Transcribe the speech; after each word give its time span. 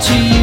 to 0.00 0.14
you. 0.16 0.39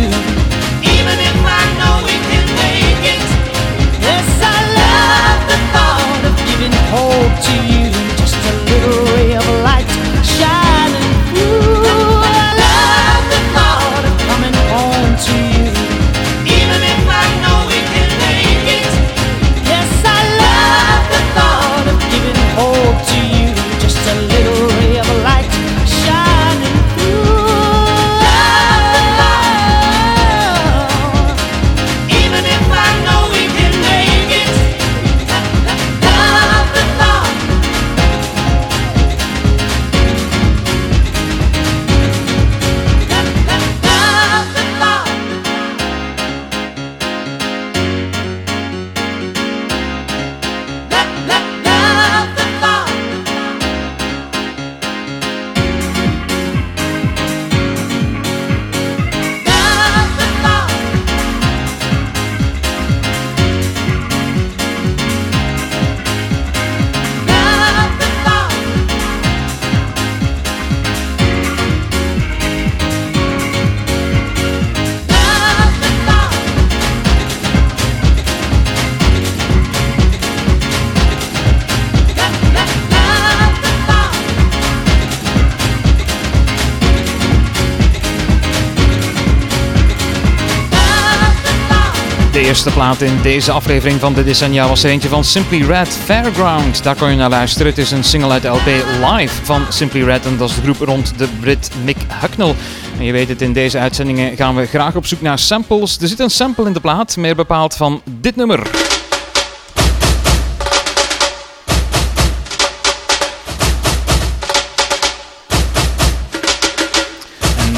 Eerste 92.67 92.81
plaat 92.81 93.01
in 93.01 93.21
deze 93.21 93.51
aflevering 93.51 93.99
van 93.99 94.13
de 94.13 94.23
Decennia 94.23 94.67
was 94.67 94.83
er 94.83 94.89
eentje 94.89 95.09
van 95.09 95.23
Simply 95.23 95.61
Red, 95.61 95.87
Fairground. 95.87 96.83
Daar 96.83 96.95
kon 96.95 97.09
je 97.09 97.15
naar 97.15 97.29
luisteren. 97.29 97.67
Het 97.67 97.77
is 97.77 97.91
een 97.91 98.03
single 98.03 98.29
uit 98.29 98.43
LP 98.43 98.65
Live 99.11 99.45
van 99.45 99.65
Simply 99.69 100.03
Red 100.03 100.25
en 100.25 100.37
dat 100.37 100.49
is 100.49 100.55
de 100.55 100.61
groep 100.61 100.77
rond 100.77 101.17
de 101.17 101.27
Brit 101.39 101.71
Mick 101.83 101.97
Hucknall. 102.07 102.55
En 102.97 103.05
je 103.05 103.11
weet 103.11 103.29
het, 103.29 103.41
in 103.41 103.53
deze 103.53 103.79
uitzendingen 103.79 104.35
gaan 104.35 104.55
we 104.55 104.65
graag 104.65 104.95
op 104.95 105.05
zoek 105.05 105.21
naar 105.21 105.39
samples. 105.39 105.97
Er 106.01 106.07
zit 106.07 106.19
een 106.19 106.29
sample 106.29 106.65
in 106.65 106.73
de 106.73 106.79
plaat, 106.79 107.17
meer 107.17 107.35
bepaald 107.35 107.75
van 107.75 108.01
dit 108.05 108.35
nummer. 108.35 108.86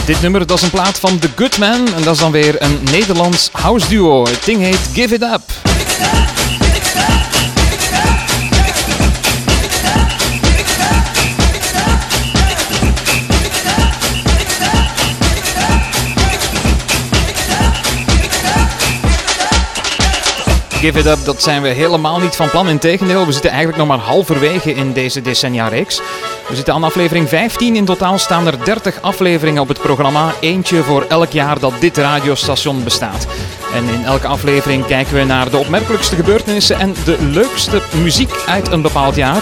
Dit 0.09 0.21
nummer 0.21 0.47
dat 0.47 0.57
is 0.57 0.63
een 0.63 0.69
plaat 0.69 0.99
van 0.99 1.19
The 1.19 1.29
Good 1.35 1.57
Man 1.57 1.93
en 1.95 2.03
dat 2.03 2.13
is 2.13 2.19
dan 2.19 2.31
weer 2.31 2.61
een 2.61 2.79
Nederlands 2.91 3.49
house 3.51 3.87
duo. 3.87 4.23
Het 4.23 4.45
ding 4.45 4.61
heet 4.61 4.89
Give 4.93 5.15
It 5.15 5.21
Up. 5.21 5.41
Give 20.69 20.99
It 20.99 21.05
Up, 21.05 21.25
dat 21.25 21.43
zijn 21.43 21.61
we 21.61 21.67
helemaal 21.67 22.19
niet 22.19 22.35
van 22.35 22.49
plan. 22.49 22.69
Integendeel, 22.69 23.25
we 23.25 23.31
zitten 23.31 23.49
eigenlijk 23.49 23.79
nog 23.79 23.87
maar 23.87 24.05
halverwege 24.05 24.73
in 24.73 24.93
deze 24.93 25.21
decennia-reeks. 25.21 26.01
We 26.49 26.55
zitten 26.55 26.73
aan 26.73 26.83
aflevering 26.83 27.29
15. 27.29 27.75
In 27.75 27.85
totaal 27.85 28.17
staan 28.17 28.47
er 28.47 28.65
30 28.65 29.01
afleveringen 29.01 29.61
op 29.61 29.67
het 29.67 29.79
programma. 29.81 30.33
Eentje 30.39 30.83
voor 30.83 31.05
elk 31.09 31.31
jaar 31.31 31.59
dat 31.59 31.73
dit 31.79 31.97
radiostation 31.97 32.83
bestaat. 32.83 33.27
En 33.73 33.89
in 33.89 34.03
elke 34.03 34.27
aflevering 34.27 34.85
kijken 34.85 35.13
we 35.13 35.23
naar 35.23 35.49
de 35.49 35.57
opmerkelijkste 35.57 36.15
gebeurtenissen 36.15 36.79
en 36.79 36.93
de 37.05 37.17
leukste 37.21 37.81
muziek 38.01 38.43
uit 38.47 38.71
een 38.71 38.81
bepaald 38.81 39.15
jaar. 39.15 39.41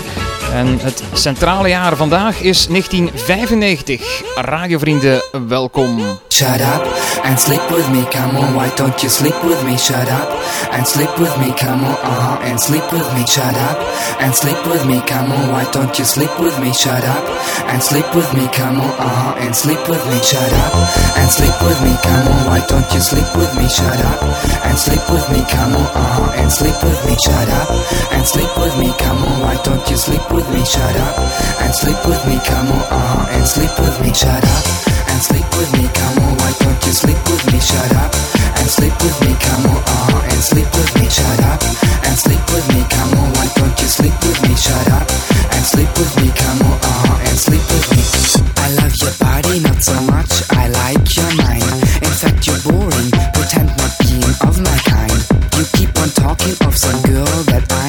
En 0.54 0.80
het 0.80 1.04
centrale 1.14 1.68
jaar 1.68 1.96
vandaag 1.96 2.42
is 2.42 2.68
1995. 2.68 4.22
Radiovrienden, 4.36 5.22
welkom. 5.48 6.00
Shut 6.30 6.62
up 6.62 6.86
and 7.24 7.40
sleep 7.40 7.70
with 7.70 7.90
me, 7.90 8.04
come 8.10 8.38
on. 8.38 8.54
Why 8.54 8.70
don't 8.76 9.02
you 9.02 9.10
sleep 9.10 9.42
with 9.44 9.64
me? 9.64 9.78
Shut 9.78 10.10
up 10.10 10.30
and 10.72 10.88
sleep 10.88 11.18
with 11.18 11.38
me, 11.38 11.54
come 11.54 11.84
on. 11.86 11.98
Uh 12.04 12.20
huh. 12.20 12.50
And 12.50 12.62
sleep 12.62 12.92
with 12.92 13.14
me. 13.14 13.26
Shut 13.26 13.56
up 13.70 13.78
and 14.20 14.36
sleep 14.36 14.66
with 14.66 14.86
me, 14.86 15.02
come 15.06 15.32
on. 15.32 15.52
Why 15.52 15.66
don't 15.72 15.98
you 15.98 16.06
sleep 16.06 16.40
with 16.40 16.60
me? 16.60 16.72
Shut 16.74 17.04
up 17.04 17.26
and 17.68 17.82
sleep 17.82 18.06
with 18.14 18.34
me, 18.34 18.48
come 18.54 18.80
on. 18.80 18.94
Uh 19.00 19.10
huh. 19.10 19.44
And 19.44 19.56
sleep 19.56 19.82
with 19.90 20.06
me. 20.10 20.20
Shut 20.22 20.54
up 20.54 20.74
and 21.18 21.30
sleep 21.32 21.58
with 21.62 21.82
me, 21.82 21.94
come 22.04 22.28
on. 22.28 22.46
Why 22.50 22.60
don't 22.68 22.94
you 22.94 23.02
sleep 23.02 23.30
with 23.36 23.54
me? 23.58 23.68
Shut 23.68 24.00
up 24.06 24.22
and 24.66 24.78
sleep 24.78 25.10
with 25.10 25.28
me, 25.32 25.42
come 25.50 25.74
on. 25.76 25.88
Uh 25.96 26.06
huh. 26.14 26.42
And 26.42 26.52
sleep 26.52 26.78
with 26.84 27.02
me. 27.06 27.16
Shut 27.26 27.50
up 27.50 27.70
and 28.14 28.26
sleep 28.26 28.54
with 28.62 28.78
me, 28.78 28.94
come 29.00 29.24
on. 29.26 29.42
Why 29.42 29.56
don't 29.64 29.90
you 29.90 29.98
sleep 29.98 30.22
with 30.22 30.36
me? 30.36 30.37
Shut 30.38 30.96
up 30.98 31.18
and 31.66 31.74
sleep 31.74 31.98
with 32.06 32.22
me, 32.28 32.38
come 32.46 32.70
on. 32.70 32.84
Uh 32.94 33.26
huh. 33.26 33.34
And 33.34 33.48
sleep 33.48 33.74
with 33.80 33.98
me. 34.06 34.14
Shut 34.14 34.38
up 34.38 34.66
and 35.10 35.18
sleep 35.18 35.50
with 35.58 35.72
me, 35.74 35.90
come 35.90 36.14
on. 36.22 36.38
Why 36.38 36.54
don't 36.62 36.78
you 36.86 36.94
sleep 36.94 37.18
with 37.26 37.42
me? 37.50 37.58
Shut 37.58 37.90
up 37.98 38.14
and 38.62 38.70
sleep 38.70 38.94
with 39.02 39.18
me, 39.26 39.34
come 39.42 39.66
on. 39.66 39.82
Uh 39.82 39.98
huh. 40.14 40.30
And 40.30 40.38
sleep 40.38 40.70
with 40.78 40.94
me. 41.02 41.10
Shut 41.10 41.42
up 41.42 41.58
and 42.06 42.14
sleep 42.14 42.44
with 42.54 42.68
me, 42.70 42.86
come 42.86 43.18
on. 43.18 43.34
Why 43.34 43.50
don't 43.58 43.74
you 43.82 43.90
sleep 43.90 44.14
with 44.22 44.38
me? 44.46 44.54
Shut 44.54 44.88
up 44.94 45.10
and 45.58 45.64
sleep 45.66 45.90
with 45.98 46.14
me, 46.22 46.30
come 46.38 46.62
on. 46.70 46.78
Uh 46.86 46.98
huh. 47.02 47.28
And 47.34 47.38
sleep 47.42 47.66
with 47.74 47.88
me. 47.98 48.04
I 48.62 48.68
love 48.78 48.94
your 49.02 49.16
body, 49.18 49.58
not 49.66 49.82
so 49.82 49.98
much. 50.06 50.46
I 50.54 50.70
like 50.70 51.02
your 51.18 51.32
mind. 51.42 51.66
In 52.06 52.14
fact, 52.14 52.46
you're 52.46 52.62
boring. 52.62 53.10
Pretend 53.34 53.74
not 53.74 53.90
being 54.06 54.22
of 54.46 54.54
my 54.62 54.78
kind. 54.86 55.18
You 55.58 55.66
keep 55.74 55.98
on 55.98 56.14
talking 56.14 56.54
of 56.62 56.78
some 56.78 57.02
girl 57.10 57.26
that 57.50 57.66
I 57.74 57.87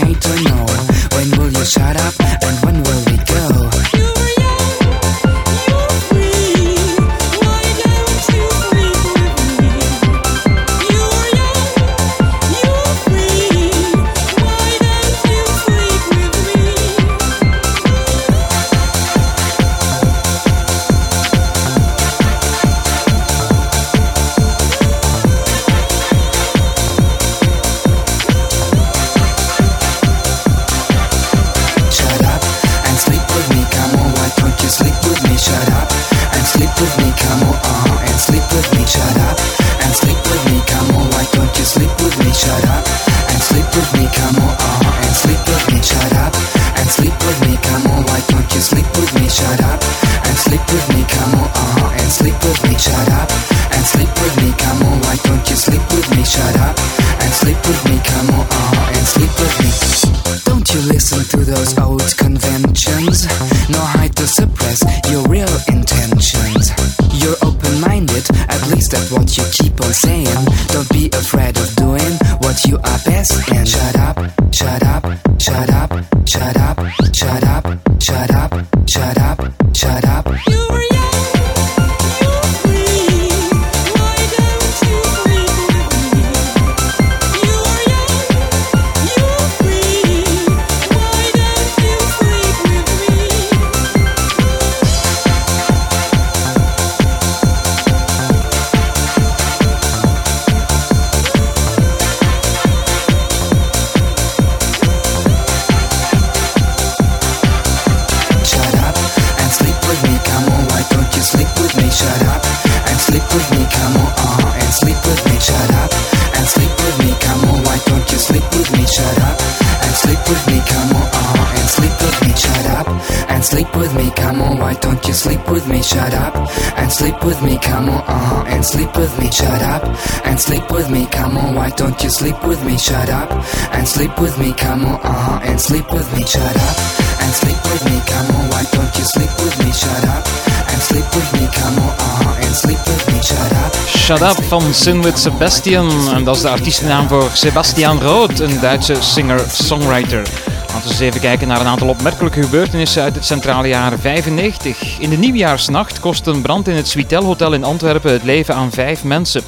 with 123.89 124.05
me, 124.05 124.11
come 124.11 124.43
on. 124.43 124.59
Why 124.59 124.75
don't 124.75 125.07
you 125.07 125.13
sleep 125.13 125.49
with 125.49 125.67
me? 125.69 125.83
Shut 125.83 126.13
up 126.15 126.35
and 126.77 126.91
sleep 126.93 127.23
with 127.25 127.41
me, 127.43 127.59
come 127.59 127.89
on. 127.89 128.03
Uh, 128.07 128.19
huh, 128.19 128.45
and 128.47 128.65
sleep 128.65 128.95
with 128.97 129.17
me. 129.19 129.31
Shut 129.31 129.63
up 129.63 129.85
and 130.25 130.39
sleep 130.39 130.71
with 130.71 130.91
me, 130.91 131.07
come 131.07 131.37
on. 131.37 131.55
Why 131.55 131.71
don't 131.71 132.03
you 132.03 132.11
sleep 132.11 132.43
with 132.45 132.65
me? 132.65 132.77
Shut 132.79 133.09
up 133.11 133.31
and 133.73 133.87
sleep 133.87 134.19
with 134.21 134.39
me, 134.39 134.53
come 134.53 134.85
on. 134.85 135.01
Uh, 135.01 135.13
huh, 135.13 135.41
and 135.43 135.61
sleep 135.61 135.91
with 135.93 136.09
me. 136.15 136.25
Shut 136.25 136.57
up 136.57 136.77
and 137.21 137.33
sleep 137.33 137.61
with 137.65 137.85
me, 137.85 138.01
come 138.07 138.31
on. 138.37 138.51
Why 138.51 138.65
don't 138.73 138.95
you 138.99 139.05
sleep 139.05 139.31
with 139.43 139.57
me? 139.65 139.73
Shut 139.73 140.05
up 140.05 140.25
and 140.71 140.81
sleep 140.83 141.09
with 141.15 141.33
me, 141.35 141.47
come 141.53 141.79
on. 141.79 141.93
Uh, 141.99 142.05
huh, 142.21 142.45
and 142.45 142.55
sleep 142.55 142.81
with 142.87 143.05
me. 143.13 143.21
Shut 143.23 143.53
up. 143.53 143.73
Shut 143.87 144.23
Up 144.23 144.45
van 144.49 144.75
Sin 144.75 145.03
with 145.03 145.19
Sebastian. 145.19 145.91
En 146.15 146.25
dat 146.25 146.37
is 146.37 146.43
de 146.43 146.49
artiestennaam 146.49 147.09
voor 147.09 147.31
Sebastian 147.33 148.01
Rood, 148.01 148.41
een 148.41 148.61
Duitse 148.61 148.95
singer-songwriter. 149.01 150.58
Laten 150.73 150.83
we 150.83 150.89
eens 150.89 151.01
even 151.01 151.21
kijken 151.21 151.49
naar 151.49 151.61
een 151.61 151.67
aantal 151.67 151.89
opmerkelijke 151.89 152.43
gebeurtenissen 152.43 153.03
uit 153.03 153.15
het 153.15 153.25
centrale 153.25 153.69
jaar 153.69 153.99
95. 153.99 154.99
In 154.99 155.11
de 155.11 155.17
nieuwjaarsnacht 155.17 156.01
kost 156.01 156.27
een 156.27 156.43
brand 156.43 156.69
in 156.69 156.75
het 156.75 156.89
Switel 156.89 157.25
Hotel 157.25 157.53
in 157.53 157.65
Antwerpen 157.65 158.13
het 158.13 158.23
leven 158.23 158.55
aan 158.55 158.71
vijf 158.71 159.05
mensen. 159.05 159.43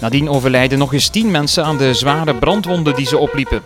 Nadien 0.00 0.28
overlijden 0.28 0.78
nog 0.78 0.92
eens 0.92 1.08
tien 1.08 1.30
mensen 1.30 1.64
aan 1.64 1.76
de 1.76 1.94
zware 1.94 2.34
brandwonden 2.34 2.94
die 2.94 3.06
ze 3.06 3.18
opliepen. 3.18 3.62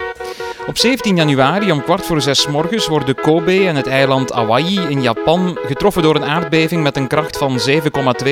Op 0.66 0.78
17 0.78 1.16
januari 1.16 1.72
om 1.72 1.82
kwart 1.82 2.06
voor 2.06 2.20
zes 2.20 2.46
morgens 2.46 2.86
worden 2.86 3.14
Kobe 3.14 3.66
en 3.66 3.76
het 3.76 3.86
eiland 3.86 4.30
Hawaii 4.30 4.80
in 4.88 5.02
Japan 5.02 5.58
getroffen 5.66 6.02
door 6.02 6.14
een 6.14 6.24
aardbeving 6.24 6.82
met 6.82 6.96
een 6.96 7.08
kracht 7.08 7.36
van 7.36 7.60
7,2 7.68 7.76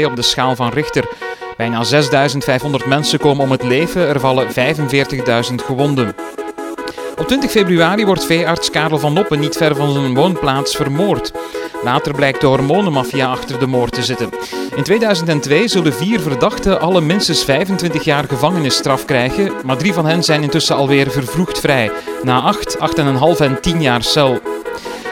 op 0.04 0.16
de 0.16 0.23
schaal 0.23 0.56
van 0.56 0.70
Richter. 0.70 1.08
Bijna 1.56 1.85
6500 1.85 2.87
mensen 2.87 3.18
komen 3.18 3.44
om 3.44 3.50
het 3.50 3.62
leven, 3.62 4.08
er 4.08 4.20
vallen 4.20 4.47
45.000 4.49 5.54
gewonden. 5.64 6.14
Op 7.18 7.26
20 7.26 7.50
februari 7.50 8.04
wordt 8.04 8.25
veearts 8.25 8.70
Karel 8.70 8.98
van 8.98 9.12
Noppen 9.12 9.40
niet 9.40 9.56
ver 9.56 9.76
van 9.76 9.92
zijn 9.92 10.14
woonplaats 10.14 10.76
vermoord. 10.76 11.32
Later 11.82 12.14
blijkt 12.14 12.40
de 12.40 12.46
hormonenmafia 12.46 13.30
achter 13.30 13.58
de 13.58 13.66
moord 13.66 13.92
te 13.92 14.02
zitten. 14.02 14.30
In 14.76 14.82
2002 14.82 15.68
zullen 15.68 15.92
vier 15.92 16.20
verdachten 16.20 16.80
alle 16.80 17.00
minstens 17.00 17.44
25 17.44 18.04
jaar 18.04 18.25
gevangenisstraf 18.25 19.04
krijgen, 19.04 19.52
maar 19.64 19.76
drie 19.76 19.92
van 19.92 20.06
hen 20.06 20.25
zijn 20.25 20.42
intussen 20.42 20.76
alweer 20.76 21.10
vervroegd 21.10 21.60
vrij, 21.60 21.90
na 22.22 22.40
8, 22.40 22.76
8,5 22.76 23.40
en 23.40 23.60
10 23.60 23.82
jaar 23.82 24.02
cel. 24.02 24.40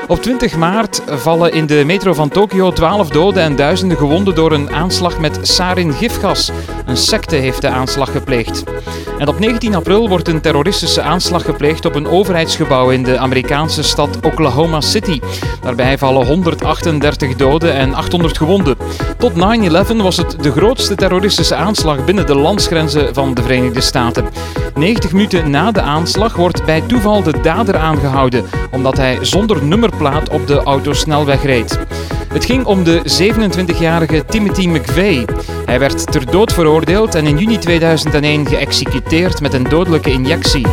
Op 0.08 0.22
20 0.22 0.56
maart 0.56 1.02
vallen 1.06 1.52
in 1.52 1.66
de 1.66 1.82
metro 1.86 2.12
van 2.12 2.28
Tokio 2.28 2.72
12 2.72 3.08
doden 3.08 3.42
en 3.42 3.56
duizenden 3.56 3.96
gewonden 3.96 4.34
door 4.34 4.52
een 4.52 4.70
aanslag 4.70 5.18
met 5.18 5.38
sarin-gifgas. 5.42 6.50
Een 6.86 6.96
secte 6.96 7.36
heeft 7.36 7.60
de 7.60 7.68
aanslag 7.68 8.12
gepleegd. 8.12 8.64
En 9.18 9.28
op 9.28 9.38
19 9.38 9.74
april 9.74 10.08
wordt 10.08 10.28
een 10.28 10.40
terroristische 10.40 11.02
aanslag 11.02 11.44
gepleegd 11.44 11.84
op 11.84 11.94
een 11.94 12.06
overheidsgebouw 12.06 12.90
in 12.90 13.02
de 13.02 13.18
Amerikaanse 13.18 13.82
stad 13.82 14.18
Oklahoma 14.22 14.80
City. 14.80 15.20
Daarbij 15.62 15.98
vallen 15.98 16.26
138 16.26 17.36
doden 17.36 17.74
en 17.74 17.94
800 17.94 18.36
gewonden. 18.36 18.76
Tot 19.18 19.32
9-11 19.32 19.36
was 19.96 20.16
het 20.16 20.36
de 20.42 20.50
grootste 20.50 20.94
terroristische 20.94 21.54
aanslag 21.54 22.04
binnen 22.04 22.26
de 22.26 22.34
landsgrenzen 22.34 23.14
van 23.14 23.34
de 23.34 23.42
Verenigde 23.42 23.80
Staten. 23.80 24.24
90 24.76 25.12
minuten 25.12 25.50
na 25.50 25.70
de 25.70 25.80
aanslag 25.80 26.36
wordt 26.36 26.64
bij 26.64 26.80
toeval 26.80 27.22
de 27.22 27.40
dader 27.40 27.76
aangehouden, 27.76 28.44
omdat 28.70 28.96
hij 28.96 29.18
zonder 29.20 29.64
nummerplaat 29.64 30.28
op 30.28 30.46
de 30.46 30.62
autosnelweg 30.62 31.42
reed. 31.42 31.78
Het 32.32 32.44
ging 32.44 32.64
om 32.64 32.84
de 32.84 33.00
27-jarige 33.22 34.24
Timothy 34.24 34.66
McVeigh. 34.66 35.32
Hij 35.66 35.78
werd 35.78 36.12
ter 36.12 36.30
dood 36.30 36.52
veroordeeld 36.52 37.14
en 37.14 37.26
in 37.26 37.38
juni 37.38 37.58
2001 37.58 38.46
geëxecuteerd 38.46 39.40
met 39.40 39.54
een 39.54 39.64
dodelijke 39.64 40.10
injectie. 40.10 40.66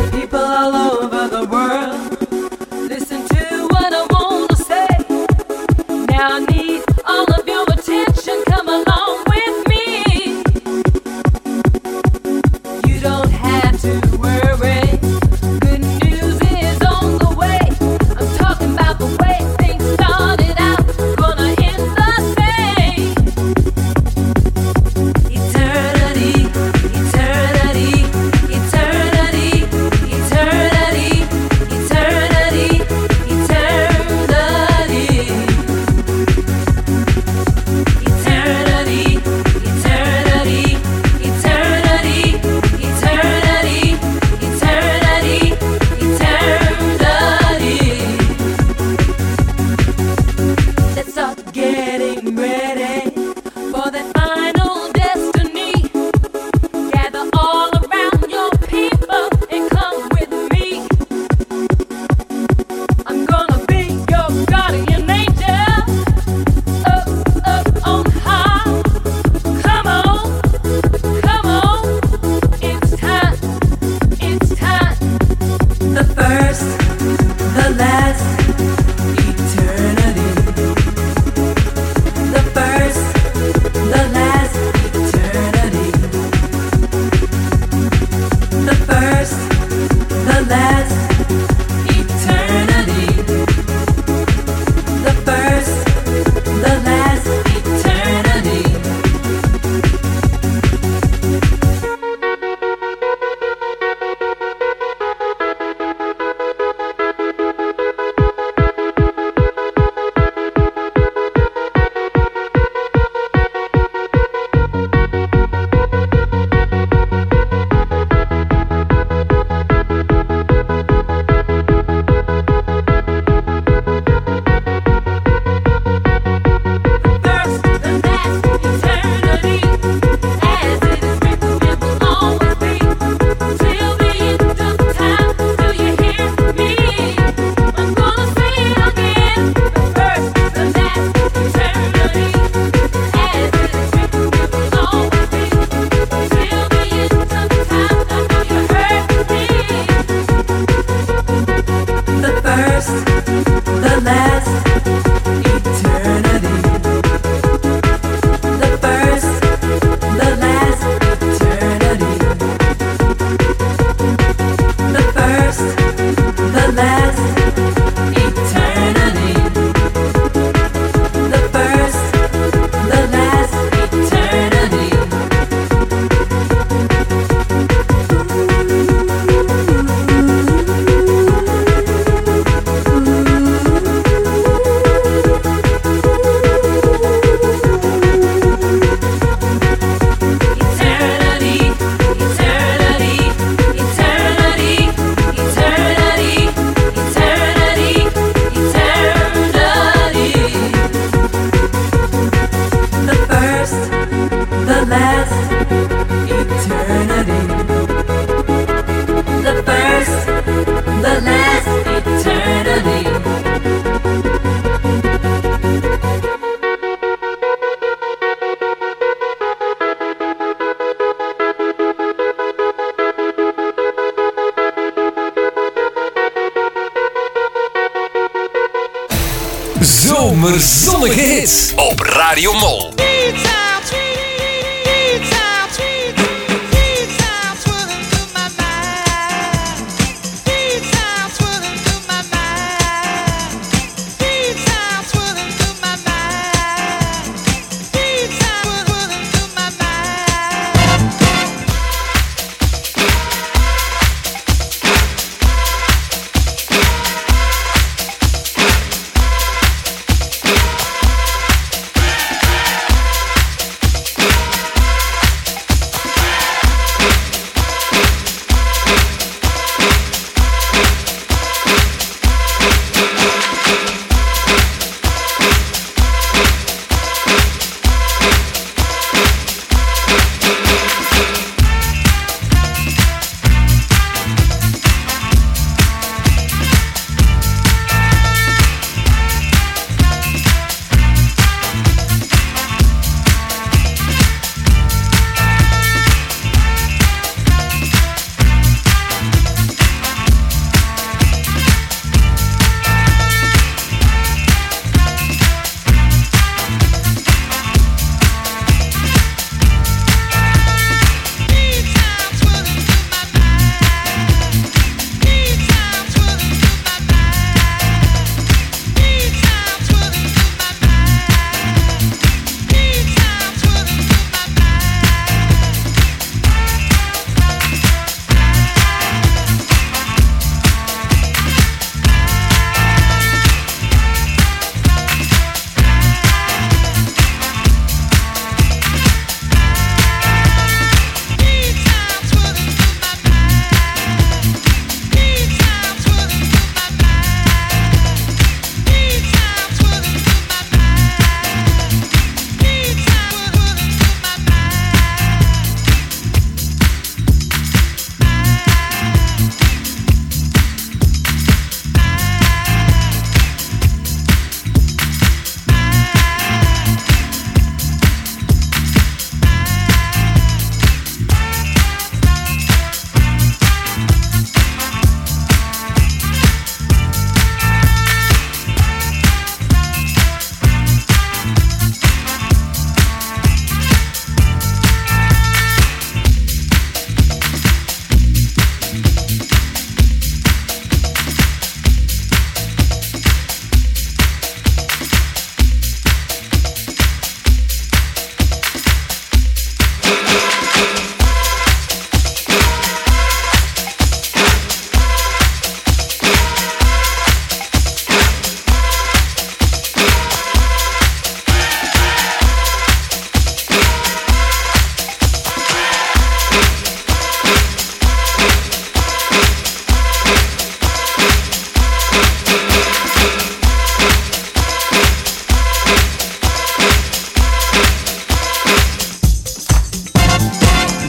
Radio 232.34 232.52
Mol. 232.54 232.93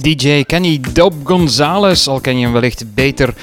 DJ 0.05 0.43
Kenny 0.43 0.79
Dope 0.93 1.15
Gonzalez. 1.23 2.07
Al 2.07 2.19
ken 2.19 2.37
je 2.37 2.43
hem 2.43 2.53
wellicht 2.53 2.93
beter 2.93 3.33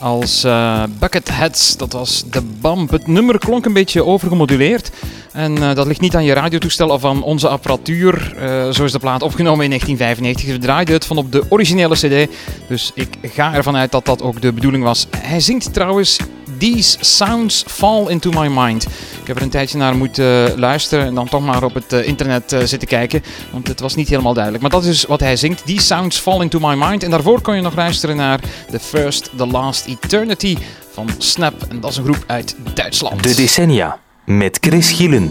als 0.00 0.44
uh, 0.44 0.82
Bucketheads. 0.98 1.76
Dat 1.76 1.92
was 1.92 2.24
de 2.30 2.42
Bump. 2.60 2.90
Het 2.90 3.06
nummer 3.06 3.38
klonk 3.38 3.64
een 3.64 3.72
beetje 3.72 4.04
overgemoduleerd. 4.04 4.90
En 5.32 5.56
uh, 5.56 5.74
dat 5.74 5.86
ligt 5.86 6.00
niet 6.00 6.16
aan 6.16 6.24
je 6.24 6.32
radiotoestel 6.32 6.88
of 6.88 7.04
aan 7.04 7.22
onze 7.22 7.48
apparatuur. 7.48 8.34
Uh, 8.36 8.70
zo 8.70 8.84
is 8.84 8.92
de 8.92 8.98
plaat 8.98 9.22
opgenomen 9.22 9.64
in 9.64 9.70
1995. 9.70 10.46
We 10.46 10.58
draaiden 10.58 10.94
het 10.94 11.04
van 11.04 11.16
op 11.16 11.32
de 11.32 11.44
originele 11.48 11.94
CD. 11.94 12.30
Dus 12.68 12.90
ik 12.94 13.08
ga 13.22 13.54
ervan 13.54 13.76
uit 13.76 13.90
dat 13.90 14.04
dat 14.04 14.22
ook 14.22 14.40
de 14.40 14.52
bedoeling 14.52 14.84
was. 14.84 15.06
Hij 15.16 15.40
zingt 15.40 15.72
trouwens 15.74 16.18
These 16.62 16.96
Sounds 17.00 17.64
Fall 17.66 18.08
Into 18.08 18.30
My 18.30 18.46
Mind. 18.46 18.82
Ik 19.20 19.26
heb 19.26 19.36
er 19.36 19.42
een 19.42 19.50
tijdje 19.50 19.78
naar 19.78 19.96
moeten 19.96 20.58
luisteren 20.58 21.06
en 21.06 21.14
dan 21.14 21.28
toch 21.28 21.44
maar 21.44 21.62
op 21.62 21.74
het 21.74 21.92
internet 21.92 22.56
zitten 22.64 22.88
kijken. 22.88 23.22
Want 23.50 23.68
het 23.68 23.80
was 23.80 23.94
niet 23.94 24.08
helemaal 24.08 24.34
duidelijk. 24.34 24.62
Maar 24.62 24.72
dat 24.72 24.84
is 24.84 25.04
wat 25.04 25.20
hij 25.20 25.36
zingt. 25.36 25.66
These 25.66 25.86
Sounds 25.86 26.18
Fall 26.18 26.40
Into 26.40 26.58
My 26.58 26.74
Mind. 26.74 27.02
En 27.02 27.10
daarvoor 27.10 27.40
kon 27.40 27.54
je 27.54 27.62
nog 27.62 27.74
luisteren 27.74 28.16
naar 28.16 28.40
The 28.70 28.80
First, 28.80 29.30
The 29.36 29.46
Last 29.46 29.86
Eternity 29.86 30.56
van 30.92 31.08
Snap. 31.18 31.62
En 31.68 31.80
dat 31.80 31.90
is 31.90 31.96
een 31.96 32.04
groep 32.04 32.24
uit 32.26 32.56
Duitsland. 32.74 33.22
De 33.22 33.34
decennia 33.34 33.98
met 34.24 34.58
Chris 34.60 34.90
Gielen. 34.90 35.30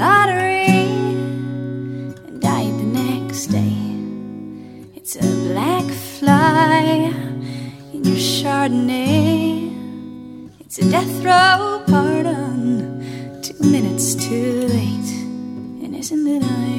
Lottery 0.00 0.80
and 2.26 2.40
died 2.40 2.72
the 2.82 2.88
next 3.02 3.48
day. 3.48 3.76
It's 4.96 5.14
a 5.16 5.26
black 5.48 5.84
fly 6.16 7.12
in 7.92 8.04
your 8.04 8.16
Chardonnay. 8.16 9.76
It's 10.60 10.78
a 10.78 10.90
death 10.90 11.14
row 11.22 11.82
pardon, 11.86 13.42
two 13.42 13.58
minutes 13.60 14.14
too 14.14 14.68
late. 14.68 15.10
And 15.84 15.94
isn't 15.94 16.26
it 16.26 16.42
ironic? 16.44 16.69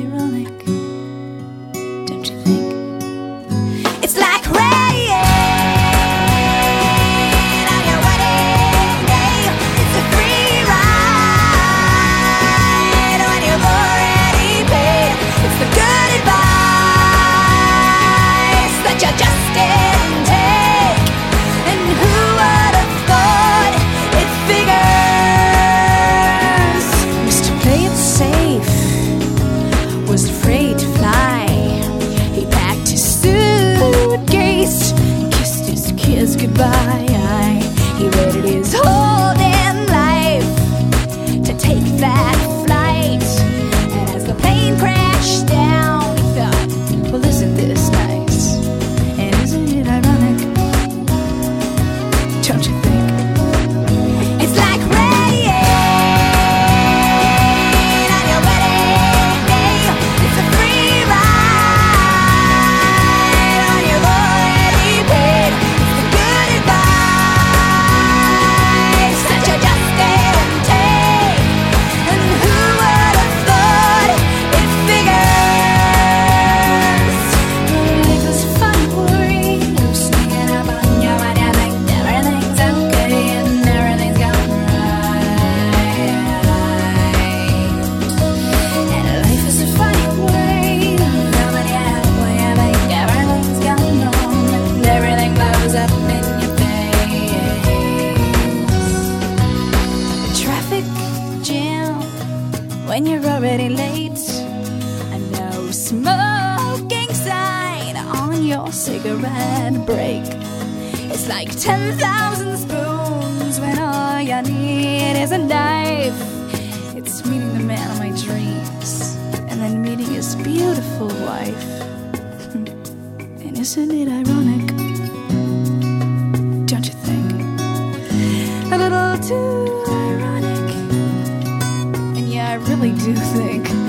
Really 132.82 132.98
do 132.98 133.14
think 133.14 133.81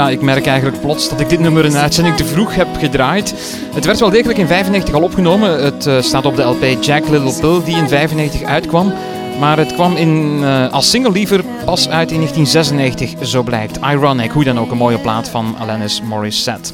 Tja, 0.00 0.08
ik 0.08 0.20
merk 0.20 0.46
eigenlijk 0.46 0.80
plots 0.80 1.08
dat 1.08 1.20
ik 1.20 1.28
dit 1.28 1.40
nummer 1.40 1.64
in 1.64 1.76
uitzending 1.76 2.16
te 2.16 2.24
vroeg 2.24 2.54
heb 2.54 2.68
gedraaid. 2.78 3.34
Het 3.74 3.84
werd 3.84 4.00
wel 4.00 4.10
degelijk 4.10 4.38
in 4.38 4.46
95 4.46 4.94
al 4.94 5.02
opgenomen. 5.02 5.64
Het 5.64 5.86
eh, 5.86 6.00
staat 6.00 6.24
op 6.24 6.36
de 6.36 6.42
LP 6.42 6.82
Jack 6.82 7.08
Little 7.08 7.40
Pill 7.40 7.64
die 7.64 7.76
in 7.76 7.88
95 7.88 8.42
uitkwam. 8.42 8.92
Maar 9.38 9.58
het 9.58 9.72
kwam 9.72 9.96
in, 9.96 10.40
eh, 10.42 10.72
als 10.72 10.90
single 10.90 11.12
liever 11.12 11.44
pas 11.64 11.88
uit 11.88 12.10
in 12.10 12.16
1996, 12.16 13.28
zo 13.28 13.42
blijkt. 13.42 13.78
Ironic, 13.84 14.30
hoe 14.30 14.44
dan 14.44 14.58
ook 14.58 14.70
een 14.70 14.76
mooie 14.76 14.98
plaat 14.98 15.28
van 15.28 15.56
Alanis 15.58 16.02
Morissette. 16.02 16.72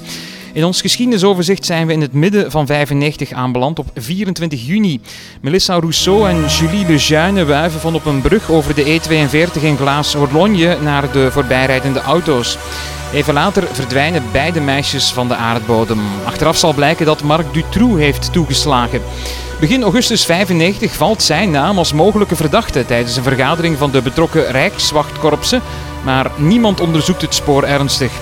In 0.57 0.65
ons 0.65 0.81
geschiedenisoverzicht 0.81 1.65
zijn 1.65 1.87
we 1.87 1.93
in 1.93 2.01
het 2.01 2.13
midden 2.13 2.51
van 2.51 2.67
95 2.67 3.33
aanbeland 3.33 3.79
op 3.79 3.87
24 3.95 4.67
juni. 4.67 5.01
Melissa 5.41 5.75
Rousseau 5.75 6.29
en 6.29 6.47
Julie 6.47 6.87
Lejeune 6.87 7.45
wuiven 7.45 7.81
van 7.81 7.95
op 7.95 8.05
een 8.05 8.21
brug 8.21 8.51
over 8.51 8.75
de 8.75 9.01
E42 9.01 9.63
in 9.63 9.77
Glaas-Horlogne 9.77 10.77
naar 10.83 11.13
de 11.13 11.31
voorbijrijdende 11.31 12.01
auto's. 12.01 12.59
Even 13.13 13.35
later 13.35 13.69
verdwijnen 13.73 14.23
beide 14.33 14.61
meisjes 14.61 15.13
van 15.13 15.29
de 15.29 15.35
aardbodem. 15.35 16.01
Achteraf 16.25 16.57
zal 16.57 16.75
blijken 16.75 17.07
dat 17.07 17.23
Marc 17.23 17.55
Dutroux 17.55 17.99
heeft 17.99 18.33
toegeslagen. 18.33 19.03
Begin 19.61 19.83
augustus 19.83 20.25
95 20.25 20.95
valt 20.95 21.23
zijn 21.23 21.51
naam 21.51 21.79
als 21.79 21.93
mogelijke 21.93 22.37
verdachte 22.37 22.87
tijdens 22.87 23.17
een 23.17 23.23
vergadering 23.23 23.79
van 23.79 23.91
de 23.91 24.03
betrokken 24.03 24.51
Rijkswachtkorpsen, 24.51 25.63
maar 26.05 26.31
niemand 26.37 26.81
onderzoekt 26.81 27.23
het 27.23 27.35
spoor 27.35 27.63
ernstig. 27.63 28.13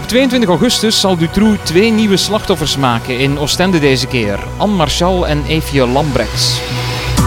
Op 0.00 0.08
22 0.08 0.48
augustus 0.48 1.00
zal 1.00 1.16
Dutroux 1.16 1.58
twee 1.62 1.90
nieuwe 1.90 2.16
slachtoffers 2.16 2.76
maken 2.76 3.18
in 3.18 3.38
Oostende 3.38 3.78
deze 3.78 4.06
keer. 4.06 4.38
Anne 4.56 4.74
Marchal 4.74 5.26
en 5.26 5.44
Evie 5.46 5.86
Lambrechts. 5.86 6.60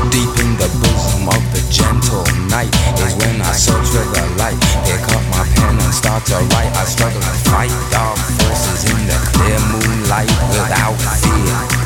Deep 0.09 0.39
in 0.39 0.55
the 0.57 0.69
bosom 0.79 1.27
of 1.27 1.41
the 1.53 1.61
gentle 1.69 2.33
night 2.49 2.75
is 3.05 3.15
when 3.15 3.35
I 3.35 3.53
search 3.55 3.87
for 3.87 4.11
the 4.13 4.25
light. 4.37 4.59
Pick 4.83 5.15
up 5.15 5.21
my 5.29 5.53
pen 5.53 5.79
and 5.85 5.93
start 5.93 6.25
to 6.25 6.35
write. 6.35 6.83
I 6.83 6.89
struggle 6.89 7.21
to 7.21 7.49
fight 7.49 7.71
dark 7.89 8.17
forces 8.17 8.89
in 8.89 9.07
the 9.07 9.17
clear 9.31 9.59
moonlight 9.71 10.31
without 10.49 10.97
fear. 11.21 11.81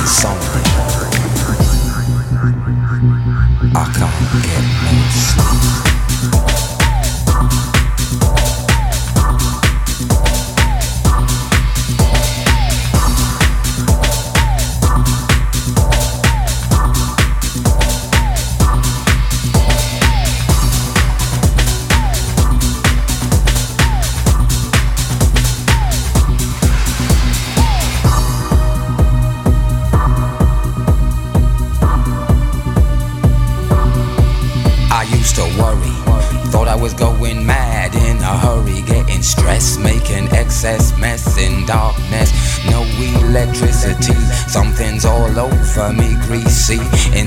insomnia. 0.00 0.62
I 3.74 3.84
can't 3.96 4.42
get 4.44 4.64
no 4.82 4.92
sleep. 5.10 5.51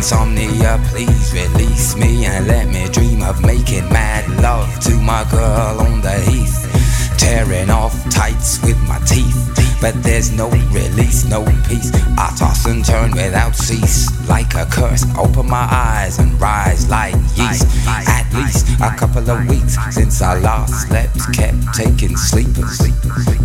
Insomnia, 0.06 0.80
please 0.90 1.34
release 1.34 1.96
me 1.96 2.26
and 2.26 2.46
let 2.46 2.68
me 2.68 2.88
dream 2.90 3.24
of 3.24 3.42
making 3.42 3.90
mad 3.90 4.30
love 4.40 4.80
to 4.82 4.94
my 5.02 5.26
girl 5.32 5.82
on 5.82 6.00
the 6.02 6.14
heath. 6.30 7.18
Tearing 7.18 7.72
off 7.72 7.92
tights 8.12 8.62
with 8.62 8.78
my 8.88 9.00
teeth. 9.08 9.50
But 9.82 9.96
there's 10.04 10.32
no 10.32 10.48
release, 10.70 11.26
no 11.26 11.44
peace. 11.68 11.90
I 12.20 12.32
toss 12.38 12.68
and 12.68 12.86
turn 12.86 13.14
without 13.14 13.56
cease, 13.56 14.06
like 14.30 14.54
a 14.54 14.68
curse. 14.68 15.04
Open 15.18 15.50
my 15.50 15.68
eyes 15.72 16.20
and 16.20 16.40
rise 16.40 16.88
like 16.88 17.16
yeast. 17.36 17.66
At 17.88 18.32
least 18.32 18.68
a 18.82 18.96
couple 18.96 19.28
of 19.28 19.48
weeks 19.48 19.76
since 19.90 20.22
I 20.22 20.38
last 20.38 20.88
slept, 20.88 21.18
kept 21.34 21.74
taking 21.74 22.16
sleepers. 22.16 22.80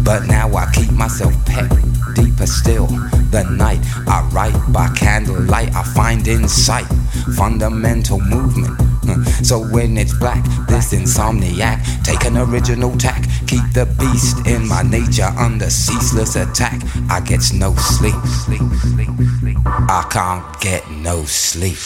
But 0.05 0.27
now 0.27 0.55
I 0.55 0.71
keep 0.75 0.93
myself 0.93 1.33
pet 1.47 1.73
deeper 2.21 2.47
still. 2.47 2.87
The 3.31 3.45
night 3.51 3.81
I 4.07 4.29
write 4.33 4.73
by 4.73 4.89
candlelight, 4.95 5.75
I 5.75 5.83
find 5.95 6.27
insight, 6.27 6.87
fundamental 7.37 8.21
movement. 8.21 8.77
Uh, 9.09 9.25
So 9.43 9.59
when 9.59 9.97
it's 9.97 10.15
black, 10.19 10.45
this 10.69 10.93
insomniac, 10.93 11.79
take 12.05 12.25
an 12.27 12.37
original 12.37 12.97
tack, 12.99 13.23
keep 13.47 13.65
the 13.73 13.87
beast 13.99 14.47
in 14.47 14.69
my 14.69 14.83
nature 14.83 15.31
under 15.39 15.71
ceaseless 15.71 16.37
attack. 16.37 16.83
I 17.09 17.21
get 17.21 17.41
no 17.55 17.75
sleep. 17.77 18.21
I 19.89 20.03
can't 20.11 20.45
get 20.61 20.83
no 20.91 21.25
sleep. 21.25 21.79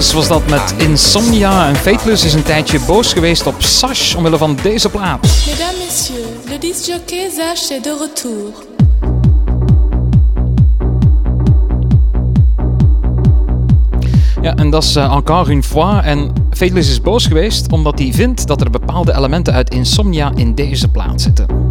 Fateless 0.00 0.28
was 0.28 0.40
dat 0.40 0.48
met 0.48 0.86
Insomnia. 0.88 1.68
En 1.68 1.76
Fateless 1.76 2.24
is 2.24 2.34
een 2.34 2.42
tijdje 2.42 2.80
boos 2.86 3.12
geweest 3.12 3.46
op 3.46 3.54
Sash 3.58 4.14
omwille 4.14 4.38
van 4.38 4.58
deze 4.62 4.88
plaat. 4.88 5.22
Mesdames, 5.22 5.78
Messieurs, 5.78 6.48
le 6.48 6.58
disjockey 6.58 7.30
Zach 7.30 7.70
est 7.70 7.84
de 7.84 7.96
retour. 8.00 8.52
Ja, 14.42 14.54
en 14.54 14.70
dat 14.70 14.82
is 14.82 14.96
eh, 14.96 15.12
encore 15.12 15.50
une 15.50 15.62
fois. 15.62 16.04
En 16.04 16.32
Fateless 16.50 16.90
is 16.90 17.00
boos 17.00 17.26
geweest 17.26 17.72
omdat 17.72 17.98
hij 17.98 18.12
vindt 18.12 18.46
dat 18.46 18.60
er 18.60 18.70
bepaalde 18.70 19.14
elementen 19.16 19.52
uit 19.52 19.70
Insomnia 19.70 20.32
in 20.34 20.54
deze 20.54 20.88
plaat 20.88 21.20
zitten. 21.20 21.69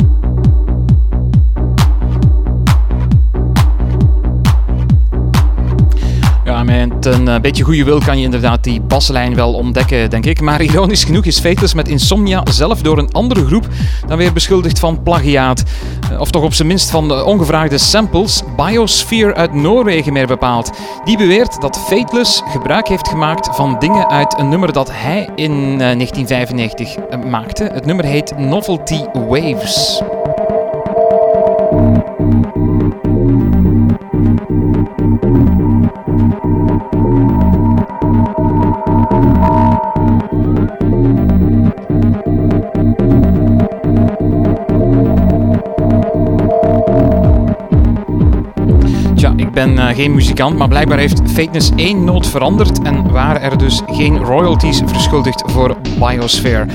Met 7.06 7.16
een 7.16 7.28
eh, 7.28 7.40
beetje 7.42 7.64
goede 7.64 7.84
wil 7.84 8.00
kan 8.00 8.18
je 8.18 8.24
inderdaad 8.24 8.64
die 8.64 8.82
baslijn 8.82 9.36
wel 9.36 9.54
ontdekken, 9.54 10.10
denk 10.10 10.26
ik. 10.26 10.42
Maar 10.42 10.62
ironisch 10.62 11.04
genoeg 11.04 11.26
is 11.26 11.40
Fateless 11.40 11.74
met 11.74 11.88
Insomnia 11.88 12.44
zelf 12.52 12.82
door 12.82 12.98
een 12.98 13.12
andere 13.12 13.46
groep 13.46 13.68
dan 14.08 14.18
weer 14.18 14.34
beschuldigd 14.34 14.80
van 14.80 15.04
plagiaat. 15.04 15.64
Eh, 16.12 16.20
Of 16.20 16.32
toch 16.32 16.44
op 16.44 16.54
zijn 16.54 16.68
minst 16.68 16.90
van 16.90 17.08
de 17.08 17.24
ongevraagde 17.26 17.78
samples. 17.78 18.42
Biosphere 18.58 19.36
uit 19.36 19.54
Noorwegen 19.54 20.14
meer 20.14 20.28
bepaald. 20.28 20.72
Die 21.04 21.18
beweert 21.18 21.62
dat 21.62 21.80
Fateless 21.80 22.42
gebruik 22.46 22.88
heeft 22.88 23.08
gemaakt 23.08 23.56
van 23.56 23.76
dingen 23.80 24.10
uit 24.10 24.40
een 24.40 24.50
nummer 24.50 24.74
dat 24.74 24.90
hij 24.92 25.30
in 25.36 25.52
eh, 25.52 25.78
1995 25.78 26.96
eh, 26.96 27.20
maakte. 27.24 27.64
Het 27.64 27.86
nummer 27.86 28.06
heet 28.06 28.38
Novelty 28.38 29.02
Waves. 29.14 30.02
Ben 49.66 49.80
eh, 49.80 49.96
geen 49.96 50.14
muzikant, 50.14 50.58
maar 50.58 50.68
blijkbaar 50.68 50.98
heeft 50.98 51.22
Fitness 51.34 51.70
één 51.76 52.04
noot 52.04 52.28
veranderd 52.28 52.82
en 52.82 53.12
waren 53.12 53.42
er 53.42 53.58
dus 53.58 53.82
geen 53.88 54.18
royalties 54.18 54.82
verschuldigd 54.86 55.44
voor 55.46 55.78
Biosphere. 56.00 56.66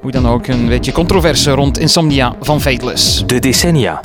Hoe 0.00 0.10
dan 0.10 0.28
ook 0.28 0.46
een 0.46 0.68
beetje 0.68 0.92
controverse 0.92 1.50
rond 1.50 1.78
Insomnia 1.78 2.34
van 2.40 2.60
Fateless. 2.60 3.26
De 3.26 3.38
decennia. 3.38 4.00